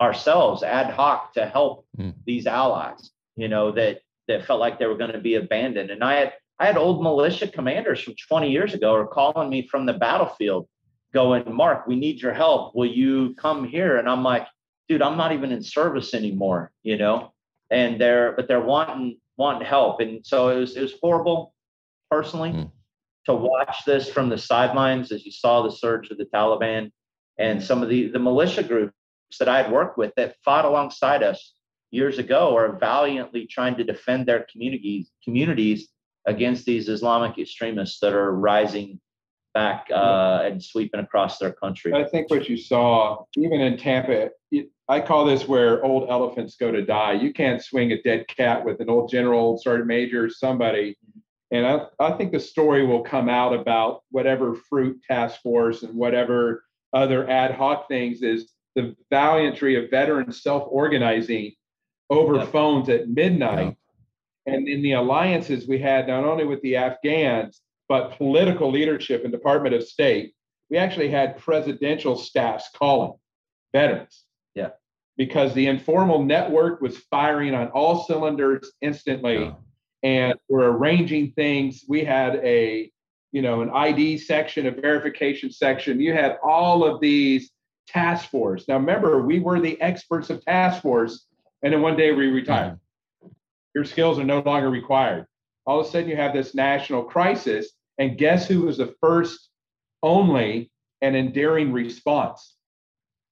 [0.00, 2.14] ourselves ad hoc to help mm.
[2.24, 3.10] these allies.
[3.36, 6.34] You know that that felt like they were going to be abandoned, and I had
[6.58, 10.68] I had old militia commanders from 20 years ago are calling me from the battlefield,
[11.14, 12.74] going, "Mark, we need your help.
[12.74, 14.46] Will you come here?" And I'm like
[14.88, 17.32] dude, I'm not even in service anymore, you know,
[17.70, 20.00] and they're, but they're wanting, wanting help.
[20.00, 21.54] And so it was, it was horrible
[22.10, 22.70] personally mm.
[23.26, 26.90] to watch this from the sidelines as you saw the surge of the Taliban
[27.38, 28.94] and some of the, the militia groups
[29.38, 31.52] that I had worked with that fought alongside us
[31.90, 35.88] years ago are valiantly trying to defend their communities, communities
[36.28, 39.00] against these Islamic extremists that are rising
[39.54, 41.92] back uh, and sweeping across their country.
[41.94, 44.28] I think what you saw, even in Tampa,
[44.88, 47.14] I call this where old elephants go to die.
[47.14, 50.96] You can't swing a dead cat with an old general, old sergeant major, somebody.
[51.50, 55.94] And I, I think the story will come out about whatever fruit task force and
[55.94, 56.62] whatever
[56.92, 61.52] other ad hoc things is the valiantry of veterans self-organizing
[62.10, 62.52] over yep.
[62.52, 63.66] phones at midnight.
[63.66, 63.76] Yep.
[64.48, 69.32] And in the alliances we had not only with the Afghans, but political leadership and
[69.32, 70.34] Department of State,
[70.70, 73.14] we actually had presidential staffs calling
[73.72, 74.24] veterans
[74.58, 74.70] yeah.
[75.16, 79.44] Because the informal network was firing on all cylinders instantly.
[79.44, 79.54] Yeah.
[80.02, 81.84] And we're arranging things.
[81.88, 82.90] We had a,
[83.32, 86.00] you know, an ID section, a verification section.
[86.00, 87.50] You had all of these
[87.88, 88.66] task force.
[88.68, 91.26] Now remember, we were the experts of task force,
[91.62, 92.74] and then one day we retired.
[92.74, 92.80] Mm.
[93.74, 95.26] Your skills are no longer required.
[95.66, 99.50] All of a sudden, you have this national crisis, and guess who was the first,
[100.02, 100.70] only,
[101.02, 102.56] and endearing response?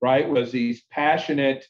[0.01, 1.67] right, was these passionate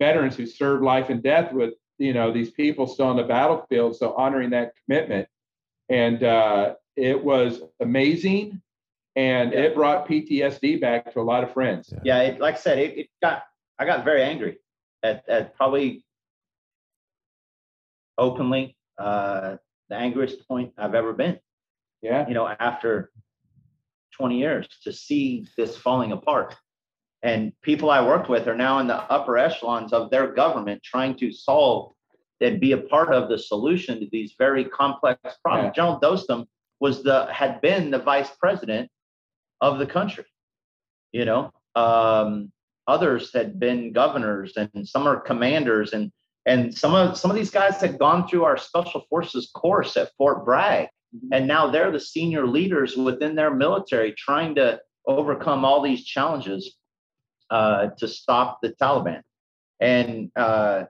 [0.00, 3.96] veterans who served life and death with, you know, these people still on the battlefield.
[3.96, 5.28] So honoring that commitment.
[5.88, 8.60] And uh, it was amazing.
[9.16, 9.60] And yeah.
[9.60, 11.92] it brought PTSD back to a lot of friends.
[11.92, 13.44] Yeah, yeah it, like I said, it, it got,
[13.78, 14.58] I got very angry
[15.02, 16.03] at, at probably
[18.18, 19.56] openly uh,
[19.88, 21.38] the angriest point I've ever been.
[22.02, 22.26] Yeah.
[22.28, 23.10] You know, after
[24.16, 26.54] 20 years to see this falling apart
[27.24, 31.16] and people I worked with are now in the upper echelons of their government trying
[31.16, 31.92] to solve
[32.42, 35.72] and be a part of the solution to these very complex problems.
[35.74, 35.82] Yeah.
[35.82, 36.46] General Dostum
[36.80, 38.90] was the had been the vice president
[39.62, 40.26] of the country.
[41.12, 42.52] You know, um,
[42.86, 46.12] others had been governors, and some are commanders, and
[46.46, 50.10] and some of some of these guys had gone through our special forces course at
[50.18, 51.32] Fort Bragg, mm-hmm.
[51.32, 56.76] and now they're the senior leaders within their military, trying to overcome all these challenges
[57.50, 59.22] uh, to stop the Taliban.
[59.80, 60.84] And uh,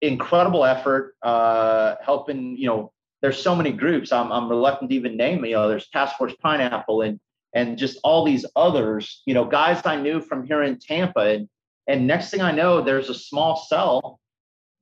[0.00, 4.12] incredible effort uh, helping, you know, there's so many groups.
[4.12, 7.20] I'm, I'm reluctant to even name, you know, there's Task Force Pineapple and
[7.54, 11.20] and just all these others, you know, guys I knew from here in Tampa.
[11.20, 11.48] And,
[11.86, 14.20] and next thing I know, there's a small cell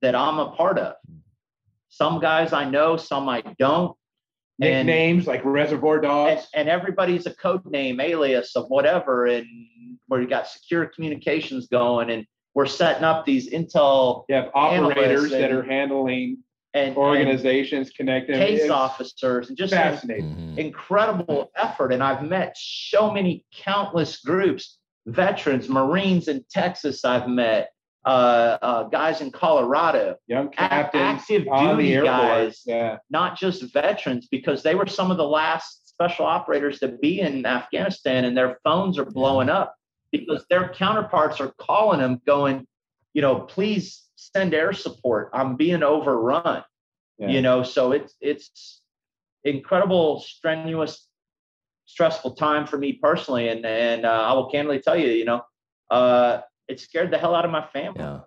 [0.01, 0.95] that I'm a part of.
[1.89, 3.95] Some guys I know, some I don't
[4.59, 9.45] nicknames like Reservoir Dogs, and, and, everybody's a code name, alias of whatever, and
[10.07, 14.25] where you got secure communications going, and we're setting up these intel.
[14.29, 16.37] You have operators that are handling
[16.73, 20.59] and organizations and connecting case it's officers, and just fascinating, mm-hmm.
[20.59, 21.93] incredible effort.
[21.93, 27.05] And I've met so many countless groups, veterans, Marines in Texas.
[27.05, 27.69] I've met
[28.05, 32.97] uh, uh, guys in Colorado, young captains, active duty guys, yeah.
[33.09, 37.45] not just veterans, because they were some of the last special operators to be in
[37.45, 39.75] Afghanistan, and their phones are blowing up
[40.11, 42.67] because their counterparts are calling them, going,
[43.13, 45.31] you know, please send air support.
[45.33, 46.63] I'm being overrun.
[47.17, 47.29] Yeah.
[47.29, 48.81] You know, so it's it's
[49.43, 51.07] incredible, strenuous,
[51.85, 55.41] stressful time for me personally, and and uh, I will candidly tell you, you know.
[55.89, 57.99] Uh, it scared the hell out of my family.
[57.99, 58.19] Yeah.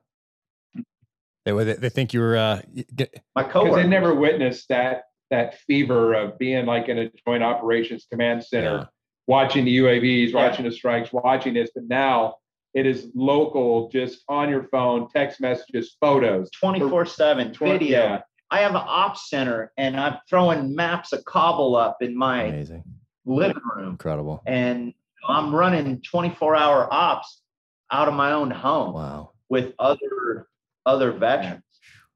[1.45, 2.61] They, they think you were uh,
[2.95, 3.83] get, my coworker.
[3.83, 8.89] They never witnessed that that fever of being like in a joint operations command center,
[9.27, 11.71] watching the UAVs, watching the strikes, watching this.
[11.75, 12.37] But now
[12.75, 16.51] it is local, just on your phone, text messages, photos.
[16.53, 17.99] 24 7 video.
[17.99, 18.21] Yeah.
[18.51, 22.85] I have an ops center and I'm throwing maps of Kabul up in my Amazing.
[23.27, 23.91] living room.
[23.91, 24.43] Incredible.
[24.47, 24.95] And
[25.27, 27.43] I'm running 24 hour ops
[27.91, 28.95] out of my own home.
[28.95, 29.33] Wow.
[29.49, 30.47] With other
[30.85, 31.63] other veterans.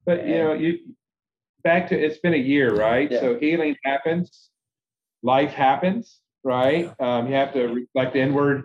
[0.05, 0.79] But you know, you
[1.64, 3.11] back to it's been a year, right?
[3.11, 3.20] Yeah.
[3.20, 4.51] So healing happens,
[5.23, 6.93] life happens, right?
[6.99, 7.16] Yeah.
[7.16, 8.64] Um, you have to reflect inward.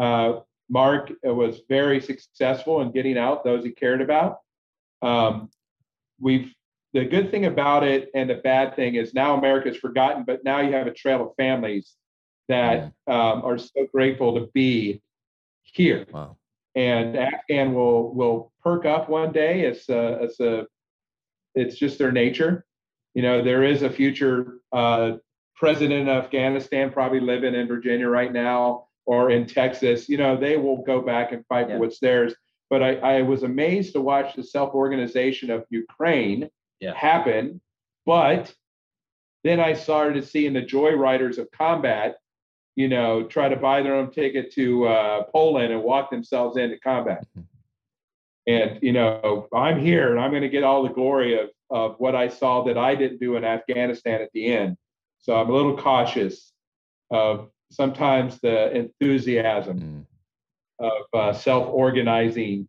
[0.00, 0.40] Uh,
[0.70, 4.38] Mark was very successful in getting out those he cared about.
[5.02, 5.50] Um,
[6.20, 6.52] we've
[6.94, 10.60] the good thing about it and the bad thing is now America's forgotten, but now
[10.60, 11.94] you have a trail of families
[12.48, 15.02] that um, are so grateful to be
[15.64, 16.06] here.
[16.10, 16.37] Wow.
[16.78, 19.62] And Afghan will will perk up one day.
[19.62, 20.64] It's a, it's a
[21.56, 22.64] it's just their nature.
[23.14, 25.14] You know, there is a future uh,
[25.56, 30.08] president of Afghanistan probably living in Virginia right now or in Texas.
[30.08, 31.74] You know, they will go back and fight yeah.
[31.74, 32.32] for what's theirs.
[32.70, 36.48] But I, I was amazed to watch the self organization of Ukraine
[36.78, 36.94] yeah.
[36.94, 37.60] happen.
[38.06, 38.54] But
[39.42, 42.18] then I started seeing the joyriders of combat,
[42.78, 46.78] you know, try to buy their own ticket to uh, Poland and walk themselves into
[46.78, 47.26] combat.
[47.36, 47.40] Mm-hmm.
[48.46, 51.96] And, you know, I'm here and I'm going to get all the glory of, of
[51.98, 54.76] what I saw that I didn't do in Afghanistan at the end.
[55.18, 56.52] So I'm a little cautious
[57.10, 60.06] of sometimes the enthusiasm
[60.80, 60.86] mm.
[60.86, 62.68] of uh, self organizing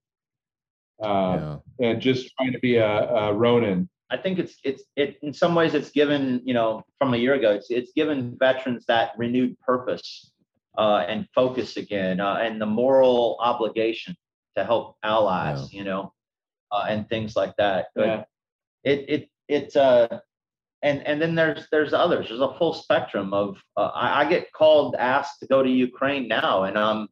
[1.04, 1.88] uh, yeah.
[1.88, 5.56] and just trying to be a, a Ronin I think it's it's it in some
[5.56, 9.60] ways it's given you know from a year ago it's it's given veterans that renewed
[9.60, 10.32] purpose
[10.78, 14.16] uh, and focus again uh, and the moral obligation
[14.58, 15.80] to help allies yeah.
[15.80, 16.14] you know
[16.72, 17.88] uh, and things like that.
[17.96, 18.24] But yeah.
[18.84, 20.08] it it it uh
[20.82, 22.30] and and then there's there's others.
[22.30, 26.28] There's a full spectrum of uh, I, I, get called asked to go to Ukraine
[26.28, 27.08] now and I'm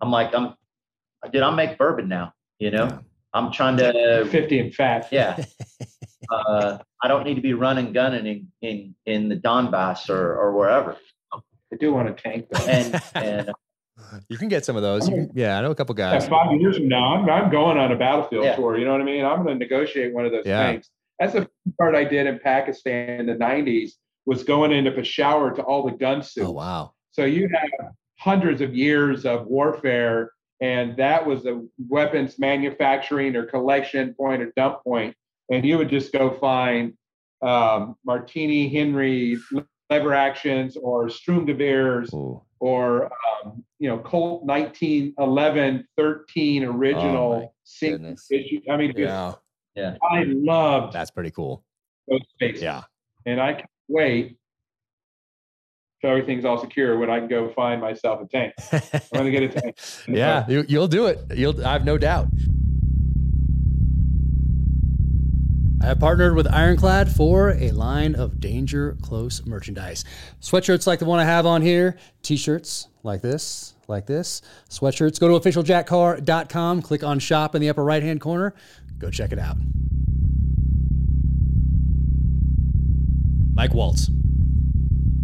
[0.00, 0.54] I'm like I'm
[1.32, 2.84] did I make bourbon now you know.
[2.84, 2.98] Yeah.
[3.34, 5.08] I'm trying to 50 and fat.
[5.12, 5.36] Yeah.
[6.30, 10.52] uh, I don't need to be running gunning in, in, in the Donbass or, or
[10.52, 10.96] wherever.
[11.32, 12.64] I do want a tank though.
[12.64, 13.50] And, and
[14.28, 15.08] you can get some of those.
[15.08, 16.24] Can, yeah, I know a couple guys.
[16.24, 18.56] Yeah, five years from now, I'm, I'm going on a battlefield yeah.
[18.56, 18.78] tour.
[18.78, 19.24] You know what I mean?
[19.24, 20.62] I'm going to negotiate one of those yeah.
[20.62, 20.90] tanks.
[21.18, 21.48] That's the
[21.78, 23.92] part I did in Pakistan in the 90s
[24.24, 26.46] was going into Peshawar to all the gun suits.
[26.46, 26.92] Oh, wow.
[27.12, 33.46] So you have hundreds of years of warfare, and that was a weapons manufacturing or
[33.46, 35.16] collection point or dump point
[35.50, 36.94] and you would just go find
[37.42, 39.38] um, Martini Henry
[39.90, 42.12] lever actions or Sturmgewehrs
[42.60, 43.10] or
[43.44, 48.60] um, you know Colt 1911 13 original oh single issue.
[48.70, 49.34] I mean, yeah,
[49.74, 49.96] yeah.
[50.02, 51.64] I love that's pretty cool.
[52.08, 52.62] Those spaces.
[52.62, 52.82] Yeah,
[53.26, 54.38] and I can't wait
[56.00, 58.54] so everything's all secure when I can go find myself a tank.
[58.72, 59.76] I'm gonna get a tank.
[60.08, 61.18] yeah, you, will do it.
[61.34, 61.64] You'll.
[61.66, 62.28] I have no doubt.
[65.80, 70.04] I have partnered with Ironclad for a line of Danger Close merchandise.
[70.40, 75.20] Sweatshirts like the one I have on here, t shirts like this, like this, sweatshirts.
[75.20, 78.54] Go to officialjackcarr.com, click on shop in the upper right hand corner,
[78.98, 79.56] go check it out.
[83.54, 84.10] Mike Waltz.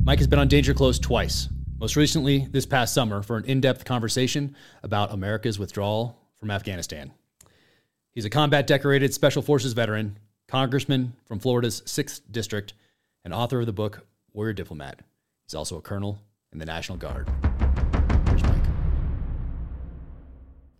[0.05, 1.49] Mike has been on Danger Close twice,
[1.81, 7.13] most recently this past summer for an in depth conversation about America's withdrawal from Afghanistan.
[8.13, 10.19] He's a combat decorated Special Forces veteran
[10.49, 12.75] congressman from Florida's 6th District,
[13.25, 15.01] and author of the book Warrior Diplomat.
[15.47, 16.21] He's also a colonel
[16.53, 17.29] in the National Guard.
[18.29, 18.63] Here's Mike.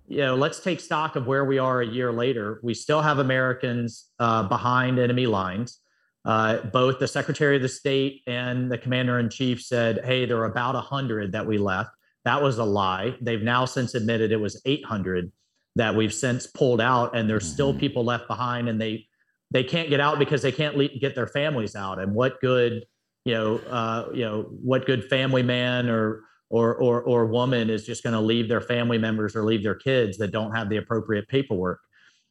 [0.07, 2.61] You know, let's take stock of where we are a year later.
[2.62, 5.81] We still have Americans uh, behind enemy lines.
[6.25, 10.39] Uh, both the Secretary of the State and the Commander in Chief said, hey, there
[10.39, 11.91] are about 100 that we left.
[12.25, 13.15] That was a lie.
[13.21, 15.31] They've now since admitted it was 800
[15.77, 17.53] that we've since pulled out, and there's mm-hmm.
[17.53, 19.07] still people left behind, and they
[19.55, 22.00] they can't get out because they can't le- get their families out.
[22.00, 22.84] And what good,
[23.24, 27.86] you know, uh, you know, what good family man or or or, or woman is
[27.86, 30.76] just going to leave their family members or leave their kids that don't have the
[30.76, 31.80] appropriate paperwork?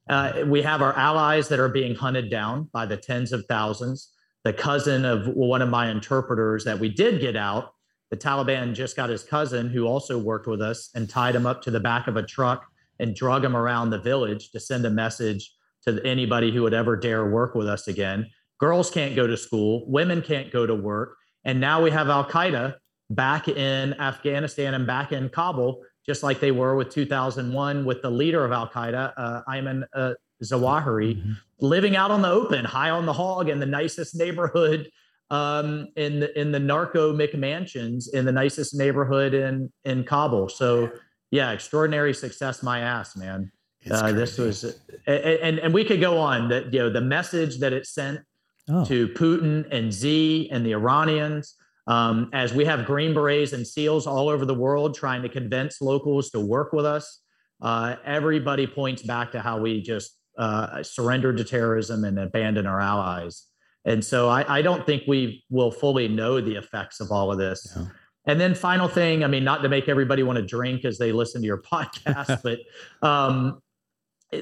[0.10, 4.12] Uh, we have our allies that are being hunted down by the tens of thousands.
[4.44, 7.74] The cousin of one of my interpreters that we did get out,
[8.12, 11.62] the Taliban just got his cousin, who also worked with us, and tied him up
[11.62, 12.66] to the back of a truck
[13.00, 15.54] and drug him around the village to send a message
[15.86, 18.30] to anybody who would ever dare work with us again.
[18.60, 21.18] Girls can't go to school, women can't go to work.
[21.46, 22.76] And now we have Al Qaeda
[23.10, 28.10] back in Afghanistan and back in Kabul, just like they were with 2001 with the
[28.10, 30.14] leader of Al Qaeda, uh, Ayman uh,
[30.44, 31.32] Zawahiri, mm-hmm.
[31.60, 34.90] living out on the open, high on the hog in the nicest neighborhood
[35.30, 40.48] um, in the in the narco McMansions in the nicest neighborhood in in Kabul.
[40.50, 40.92] So
[41.32, 43.52] yeah, extraordinary success, my ass, man.
[43.90, 44.64] Uh, this was,
[45.08, 46.50] and and we could go on.
[46.50, 48.22] That you know the message that it sent
[48.70, 48.86] oh.
[48.86, 51.56] to Putin and Z and the Iranians,
[51.88, 55.82] um, as we have Green Berets and SEALs all over the world trying to convince
[55.82, 57.20] locals to work with us.
[57.62, 62.82] Uh, everybody points back to how we just uh, surrendered to terrorism and abandoned our
[62.82, 63.48] allies.
[63.86, 67.38] And so I, I, don't think we will fully know the effects of all of
[67.38, 67.72] this.
[67.76, 67.86] Yeah.
[68.26, 71.12] And then final thing, I mean, not to make everybody want to drink as they
[71.12, 72.60] listen to your podcast, but
[73.08, 73.62] um,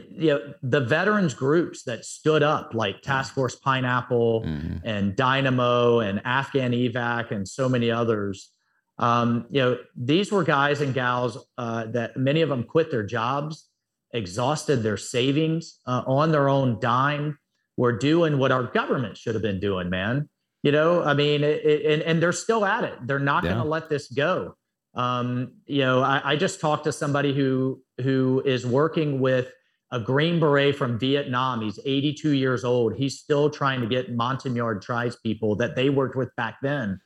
[0.10, 4.78] you know, the veterans groups that stood up, like Task Force Pineapple mm-hmm.
[4.88, 8.52] and Dynamo and Afghan Evac and so many others,
[8.98, 13.04] um, you know, these were guys and gals uh, that many of them quit their
[13.04, 13.68] jobs,
[14.14, 17.38] exhausted their savings uh, on their own dime,
[17.78, 20.30] were doing what our government should have been doing, man.
[20.62, 22.96] You know, I mean, it, it, and, and they're still at it.
[23.08, 23.52] They're not yeah.
[23.52, 24.56] going to let this go.
[24.94, 29.52] Um, you know, I, I just talked to somebody who who is working with
[29.92, 31.62] a Green Beret from Vietnam.
[31.62, 32.96] He's 82 years old.
[32.96, 37.00] He's still trying to get Montagnard tribes people that they worked with back then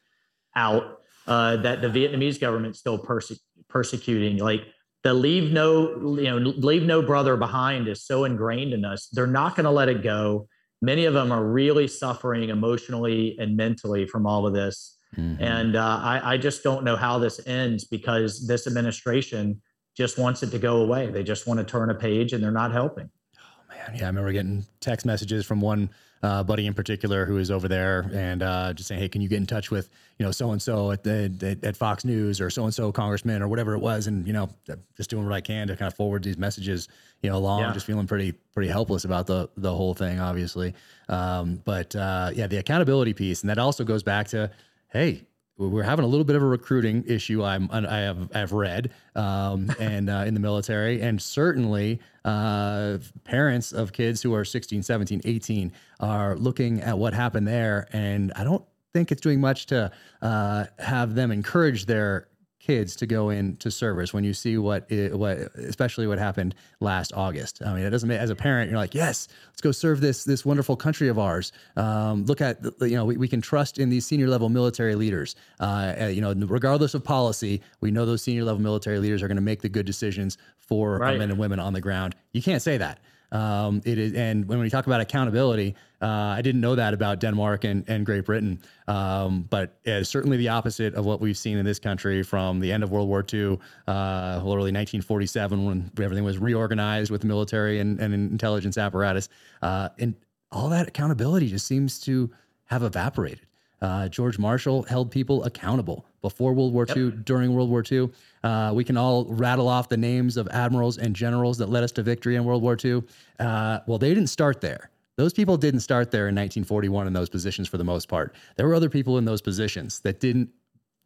[0.56, 1.00] out.
[1.28, 4.38] Uh, that the Vietnamese government still perse- persecuting.
[4.38, 4.68] Like
[5.04, 9.08] the leave no, you know, leave no brother behind is so ingrained in us.
[9.12, 10.48] They're not going to let it go
[10.82, 14.98] many of them are really suffering emotionally and mentally from all of this.
[15.18, 15.44] Mm-hmm.
[15.44, 19.62] And uh, I, I just don't know how this ends because this administration
[19.96, 21.10] just wants it to go away.
[21.10, 23.10] They just want to turn a page and they're not helping.
[23.38, 23.96] Oh, man.
[23.96, 24.04] Yeah.
[24.04, 25.89] I remember getting text messages from one
[26.24, 29.30] uh, buddy in particular who is over there and uh, just saying, hey, can you
[29.30, 32.50] get in touch with you know so and so at the at, Fox News or
[32.50, 34.50] so and so congressman or whatever it was, and you know
[34.96, 36.88] just doing what I can to kind of forward these messages
[37.22, 37.62] you know along.
[37.62, 37.74] Yeah.
[37.74, 40.74] Just feeling pretty pretty helpless about the the whole thing, obviously.
[41.10, 44.50] Um, but uh, yeah, the accountability piece, and that also goes back to
[44.89, 45.26] hey,
[45.58, 47.43] we're having a little bit of a recruiting issue.
[47.43, 53.72] I'm I have I've read um, and uh, in the military, and certainly uh, parents
[53.72, 58.43] of kids who are 16, 17, 18 are looking at what happened there, and I
[58.43, 59.91] don't think it's doing much to
[60.22, 62.28] uh, have them encourage their
[62.66, 67.13] kids to go into service when you see what it, what especially what happened last
[67.13, 67.61] August.
[67.63, 70.24] I mean, it doesn't make as a parent you're like, yes, let's go serve this
[70.24, 71.51] this wonderful country of ours.
[71.78, 75.36] Um, look at you know we, we can trust in these senior level military leaders.
[75.59, 79.36] Uh, you know, regardless of policy, we know those senior level military leaders are going
[79.36, 81.13] to make the good decisions for right.
[81.13, 82.16] our men and women on the ground.
[82.32, 82.99] You can't say that.
[83.36, 87.20] Um, it is, and when we talk about accountability, uh, I didn't know that about
[87.20, 91.58] Denmark and, and Great Britain, um, but it's certainly the opposite of what we've seen
[91.58, 93.60] in this country from the end of World War II,
[93.90, 99.28] uh, literally 1947, when everything was reorganized with the military and, and intelligence apparatus,
[99.62, 100.16] uh, and
[100.54, 102.32] all that accountability just seems to
[102.66, 103.42] have evaporated.
[103.82, 106.97] Uh, George Marshall held people accountable before World War yep.
[106.97, 108.09] II, during World War II.
[108.43, 111.91] Uh, we can all rattle off the names of admirals and generals that led us
[111.91, 113.03] to victory in World War II.
[113.39, 114.89] Uh, well, they didn't start there.
[115.17, 118.34] Those people didn't start there in 1941 in those positions for the most part.
[118.55, 120.49] There were other people in those positions that didn't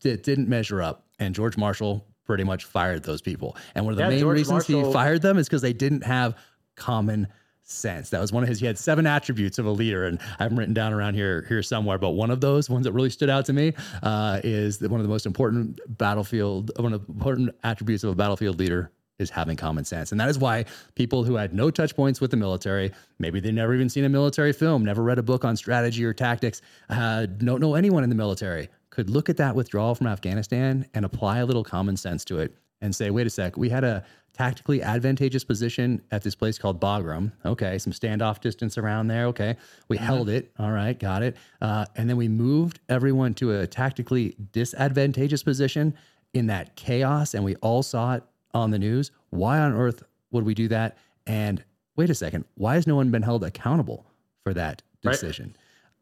[0.04, 3.58] that didn't measure up, and George Marshall pretty much fired those people.
[3.76, 5.74] And one of the yeah, main George reasons Marshall, he fired them is because they
[5.74, 6.38] didn't have
[6.76, 7.28] common
[7.72, 8.10] sense.
[8.10, 8.60] That was one of his.
[8.60, 11.64] He had seven attributes of a leader, and I have written down around here here
[11.64, 11.98] somewhere.
[11.98, 15.00] But one of those ones that really stood out to me uh, is that one
[15.00, 19.30] of the most important battlefield, one of the important attributes of a battlefield leader is
[19.30, 20.12] having common sense.
[20.12, 20.66] And that is why
[20.96, 24.10] people who had no touch points with the military, maybe they've never even seen a
[24.10, 28.10] military film, never read a book on strategy or tactics, uh, don't know anyone in
[28.10, 32.24] the military, could look at that withdrawal from Afghanistan and apply a little common sense
[32.26, 34.04] to it and say, wait a sec, we had a
[34.40, 37.34] tactically advantageous position at this place called Bagram.
[37.46, 39.26] Okay, some standoff distance around there.
[39.26, 39.58] Okay,
[39.90, 40.06] we mm-hmm.
[40.06, 40.50] held it.
[40.58, 41.36] All right, got it.
[41.62, 45.94] Uh, and then we moved everyone to a tactically disadvantageous position
[46.34, 48.24] in that chaos, and we all saw it
[48.54, 49.12] on the news.
[49.30, 50.98] Why on earth would we do that?
[51.28, 51.62] And
[51.98, 54.06] wait a second, why has no one been held accountable
[54.46, 55.48] for that decision?
[55.48, 55.56] Right.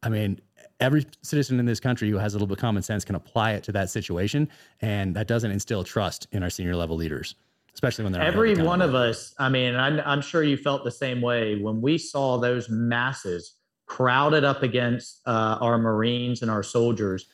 [0.03, 0.39] I mean,
[0.79, 3.53] every citizen in this country who has a little bit of common sense can apply
[3.53, 4.47] it to that situation,
[4.79, 7.33] and that doesn't instill trust in our senior level leaders,
[7.77, 9.35] especially when they're every one of us.
[9.37, 13.53] I mean, I'm, I'm sure you felt the same way when we saw those masses
[13.85, 17.27] crowded up against uh, our Marines and our soldiers.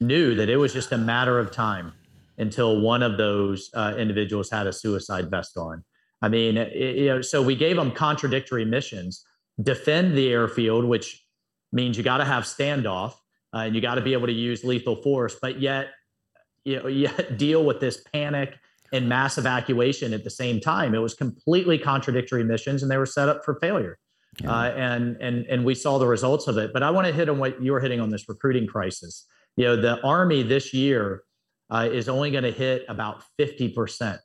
[0.00, 1.92] Knew that it was just a matter of time
[2.38, 5.84] until one of those uh, individuals had a suicide vest on.
[6.22, 9.26] I mean, it, you know, so we gave them contradictory missions:
[9.62, 11.22] defend the airfield, which
[11.70, 13.12] means you got to have standoff
[13.52, 15.88] uh, and you got to be able to use lethal force, but yet,
[16.64, 18.54] you know, yet deal with this panic
[18.92, 20.94] and mass evacuation at the same time.
[20.94, 23.98] It was completely contradictory missions, and they were set up for failure.
[24.40, 24.52] yeah.
[24.52, 26.72] uh, and and and we saw the results of it.
[26.72, 29.26] But I want to hit on what you were hitting on this recruiting crisis.
[29.56, 31.24] You know, the Army this year
[31.70, 34.20] uh, is only going to hit about fifty percent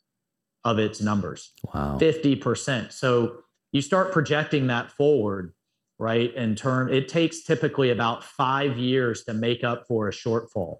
[0.63, 1.51] of its numbers.
[1.73, 2.93] Wow, fifty percent.
[2.93, 3.37] So
[3.71, 5.53] you start projecting that forward,
[5.99, 6.33] right?
[6.35, 10.77] In term, it takes typically about five years to make up for a shortfall.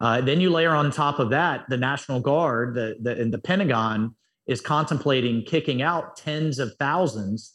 [0.00, 3.38] Uh, then you layer on top of that the National Guard, the, the and the
[3.38, 4.14] Pentagon
[4.46, 7.54] is contemplating kicking out tens of thousands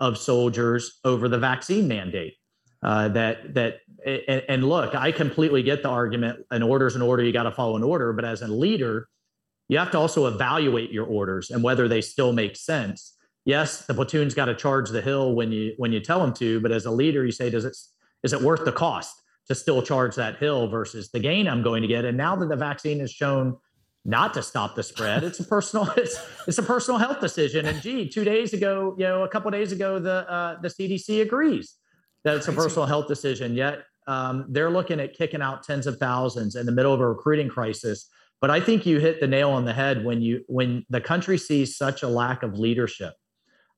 [0.00, 2.34] of soldiers over the vaccine mandate.
[2.82, 6.44] Uh, that that and, and, look, I completely get the argument.
[6.50, 8.12] An order is an order; you got to follow an order.
[8.12, 9.08] But as a leader,
[9.68, 13.16] you have to also evaluate your orders and whether they still make sense.
[13.46, 16.60] Yes, the platoon's got to charge the hill when you when you tell them to.
[16.60, 17.76] But as a leader, you say, does it
[18.22, 21.82] is it worth the cost to still charge that hill versus the gain I'm going
[21.82, 22.04] to get?
[22.04, 23.56] And now that the vaccine has shown
[24.04, 25.24] not to stop the spread.
[25.24, 26.16] It's a personal it's
[26.46, 27.66] it's a personal health decision.
[27.66, 31.22] And gee, two days ago, you know, a couple days ago, the uh, the CDC
[31.22, 31.76] agrees
[32.24, 33.54] that it's a personal health decision.
[33.54, 37.08] Yet um, they're looking at kicking out tens of thousands in the middle of a
[37.08, 38.08] recruiting crisis.
[38.40, 41.38] But I think you hit the nail on the head when you when the country
[41.38, 43.14] sees such a lack of leadership.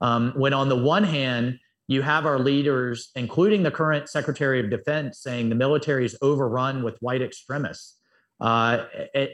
[0.01, 1.59] Um, when on the one hand
[1.89, 6.83] you have our leaders, including the current Secretary of Defense, saying the military is overrun
[6.83, 7.97] with white extremists
[8.41, 8.85] uh,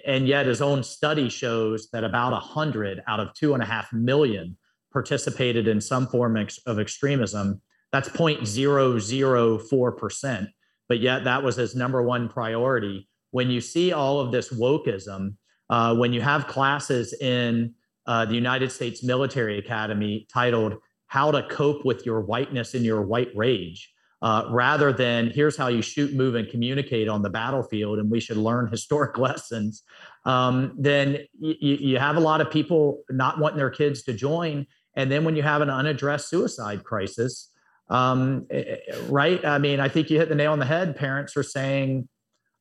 [0.06, 4.56] and yet his own study shows that about 100 out of 2.5 million
[4.92, 6.36] participated in some form
[6.66, 7.60] of extremism.
[7.90, 10.48] That's 0.004%.
[10.88, 13.08] But yet that was his number one priority.
[13.30, 15.34] When you see all of this wokeism,
[15.70, 17.74] uh, when you have classes in
[18.06, 20.76] uh, the United States Military Academy titled
[21.12, 23.92] How to Cope with Your Whiteness and Your White Rage,
[24.22, 28.18] uh, rather than here's how you shoot, move, and communicate on the battlefield, and we
[28.18, 29.82] should learn historic lessons,
[30.24, 34.66] um, then y- you have a lot of people not wanting their kids to join.
[34.94, 37.50] And then when you have an unaddressed suicide crisis,
[37.90, 39.44] um, eh, eh, right?
[39.44, 40.96] I mean, I think you hit the nail on the head.
[40.96, 42.08] Parents are saying,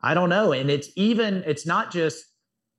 [0.01, 0.51] I don't know.
[0.51, 2.25] And it's even, it's not just,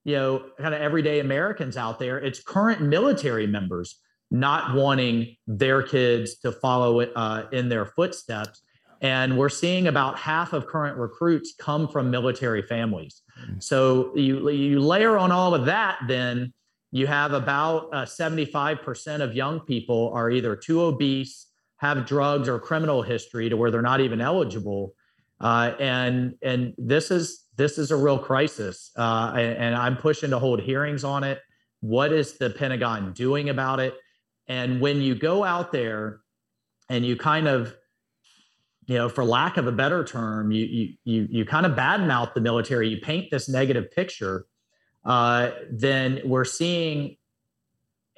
[0.04, 3.98] you know, kind of everyday Americans out there, it's current military members
[4.32, 8.62] not wanting their kids to follow uh, in their footsteps
[9.02, 13.22] and we're seeing about half of current recruits come from military families.
[13.40, 13.58] Mm-hmm.
[13.58, 16.52] So you, you layer on all of that, then
[16.92, 22.60] you have about uh, 75% of young people are either too obese, have drugs or
[22.60, 24.94] criminal history to where they're not even eligible.
[25.40, 28.92] Uh, and and this is this is a real crisis.
[28.96, 31.40] Uh, and, and I'm pushing to hold hearings on it.
[31.80, 33.94] What is the Pentagon doing about it?
[34.48, 36.20] And when you go out there
[36.88, 37.74] and you kind of
[38.86, 42.34] you know, for lack of a better term, you you you you kind of badmouth
[42.34, 44.46] the military, you paint this negative picture,
[45.04, 47.16] uh, then we're seeing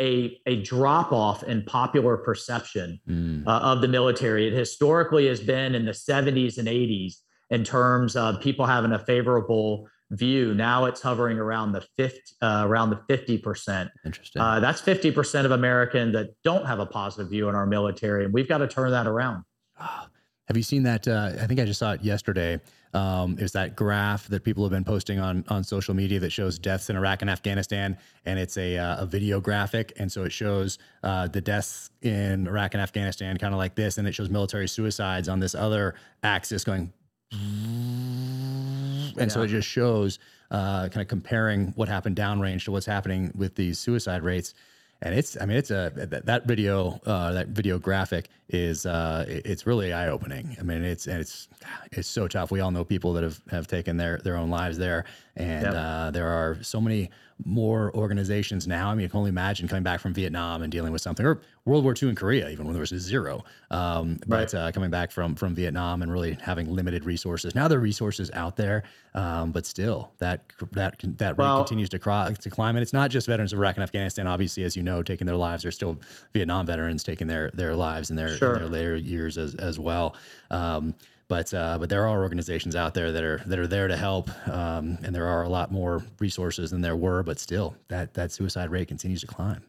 [0.01, 3.47] a a drop off in popular perception mm.
[3.47, 4.49] uh, of the military.
[4.49, 7.17] It historically has been in the 70s and 80s
[7.51, 10.55] in terms of people having a favorable view.
[10.55, 13.91] Now it's hovering around the 50, uh, around the 50%.
[14.05, 14.43] Interesting.
[14.43, 18.25] Uh, that's 50% of Americans that don't have a positive view in our military.
[18.25, 19.45] And we've got to turn that around.
[19.81, 20.07] Oh,
[20.47, 21.09] have you seen that?
[21.09, 22.61] Uh, I think I just saw it yesterday.
[22.93, 26.59] Um, it's that graph that people have been posting on on social media that shows
[26.59, 30.31] deaths in Iraq and Afghanistan, and it's a, uh, a video graphic, and so it
[30.31, 34.31] shows uh, the deaths in Iraq and Afghanistan kind of like this, and it shows
[34.31, 36.93] military suicides on this other axis going,
[37.33, 39.29] and yeah.
[39.29, 40.19] so it just shows
[40.51, 44.55] uh, kind of comparing what happened downrange to what's happening with these suicide rates
[45.03, 49.25] and it's i mean it's a that, that video uh, that video graphic is uh,
[49.29, 51.49] it's really eye opening i mean it's and it's
[51.93, 54.79] it's so tough we all know people that have have taken their their own lives
[54.79, 55.05] there
[55.37, 55.75] and yep.
[55.75, 57.11] uh, there are so many
[57.45, 58.91] more organizations now.
[58.91, 61.41] I mean, you can only imagine coming back from Vietnam and dealing with something, or
[61.65, 63.45] World War II in Korea, even when there was zero.
[63.71, 64.51] Um, right.
[64.51, 67.55] But uh, coming back from from Vietnam and really having limited resources.
[67.55, 68.85] Now there are resources out there,
[69.15, 72.77] um, but still that that that well, rate continues to, cry, to climb.
[72.77, 74.27] And it's not just veterans of Iraq and Afghanistan.
[74.27, 75.63] Obviously, as you know, taking their lives.
[75.63, 75.99] There's still
[76.33, 78.55] Vietnam veterans taking their their lives in their, sure.
[78.55, 80.17] in their later years as as well.
[80.51, 80.95] Um,
[81.29, 84.31] but uh, but there are organizations out there that are that are there to help,
[84.49, 87.23] um, and there are a lot more resources than there were.
[87.23, 89.63] But still, that that suicide rate continues to climb.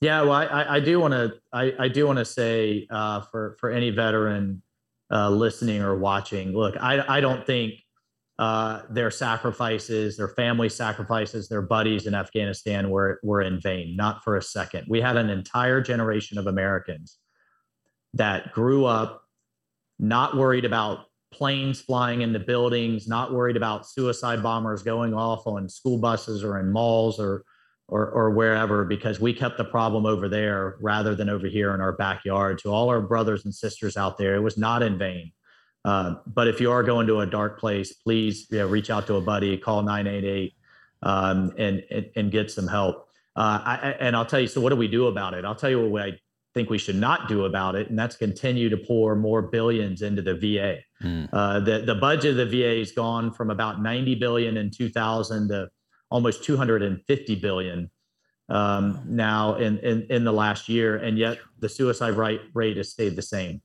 [0.00, 3.56] Yeah, well, I, I do want to I, I do want to say uh, for
[3.58, 4.62] for any veteran
[5.10, 7.74] uh, listening or watching, look, I I don't think
[8.38, 13.96] uh, their sacrifices, their family sacrifices, their buddies in Afghanistan were were in vain.
[13.96, 14.86] Not for a second.
[14.88, 17.18] We had an entire generation of Americans
[18.12, 19.23] that grew up
[19.98, 25.68] not worried about planes flying into buildings, not worried about suicide bombers going off on
[25.68, 27.44] school buses or in malls or
[27.88, 31.80] or, or wherever because we kept the problem over there rather than over here in
[31.80, 32.58] our backyard.
[32.60, 35.32] To all our brothers and sisters out there, it was not in vain.
[35.84, 39.06] Uh, but if you are going to a dark place, please you know, reach out
[39.06, 40.54] to a buddy, call 988
[41.02, 43.08] um, and, and, and, get some help.
[43.36, 45.44] Uh, I, and I'll tell you, so what do we do about it?
[45.44, 46.12] I'll tell you what I
[46.54, 50.22] think we should not do about it, and that's continue to pour more billions into
[50.22, 50.78] the VA.
[51.02, 51.28] Mm.
[51.32, 55.48] Uh, the, the budget of the VA has gone from about 90 billion in 2000
[55.48, 55.68] to
[56.10, 57.90] almost 250 billion
[58.48, 62.90] um, now in, in, in the last year, and yet the suicide rate rate has
[62.90, 63.60] stayed the same.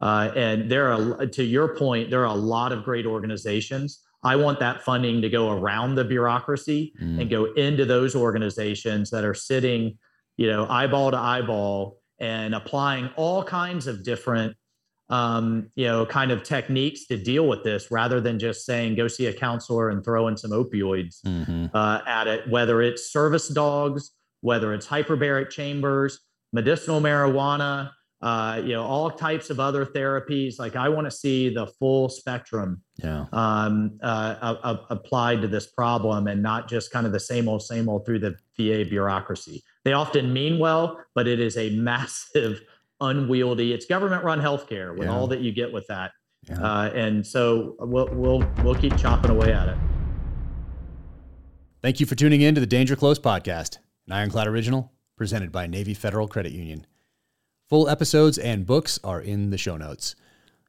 [0.00, 4.02] Uh, and there are, to your point, there are a lot of great organizations.
[4.22, 7.20] I want that funding to go around the bureaucracy mm.
[7.20, 9.98] and go into those organizations that are sitting,
[10.38, 14.54] you know, eyeball to eyeball and applying all kinds of different
[15.10, 19.08] um, you know, kind of techniques to deal with this rather than just saying go
[19.08, 21.66] see a counselor and throw in some opioids mm-hmm.
[21.74, 26.20] uh, at it, whether it's service dogs, whether it's hyperbaric chambers,
[26.52, 27.90] medicinal marijuana,
[28.22, 30.58] uh, you know, all types of other therapies.
[30.60, 33.24] Like I want to see the full spectrum yeah.
[33.32, 37.62] um, uh, uh, applied to this problem and not just kind of the same old,
[37.62, 39.64] same old through the VA bureaucracy.
[39.84, 42.60] They often mean well, but it is a massive
[43.00, 43.72] unwieldy.
[43.72, 45.14] It's government run healthcare with yeah.
[45.14, 46.12] all that you get with that.
[46.48, 46.60] Yeah.
[46.60, 49.76] Uh, and so we'll, we'll, we'll keep chopping away at it.
[51.82, 55.66] Thank you for tuning in to the Danger Close podcast, an Ironclad original presented by
[55.66, 56.86] Navy Federal Credit Union.
[57.68, 60.14] Full episodes and books are in the show notes.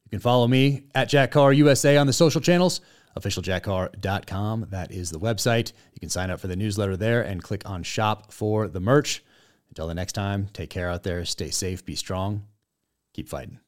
[0.04, 2.80] You can follow me at Jack Carr USA on the social channels,
[3.16, 4.66] officialjackcarr.com.
[4.70, 5.72] That is the website.
[5.94, 9.22] You can sign up for the newsletter there and click on shop for the merch.
[9.68, 12.46] Until the next time, take care out there, stay safe, be strong,
[13.14, 13.58] keep fighting.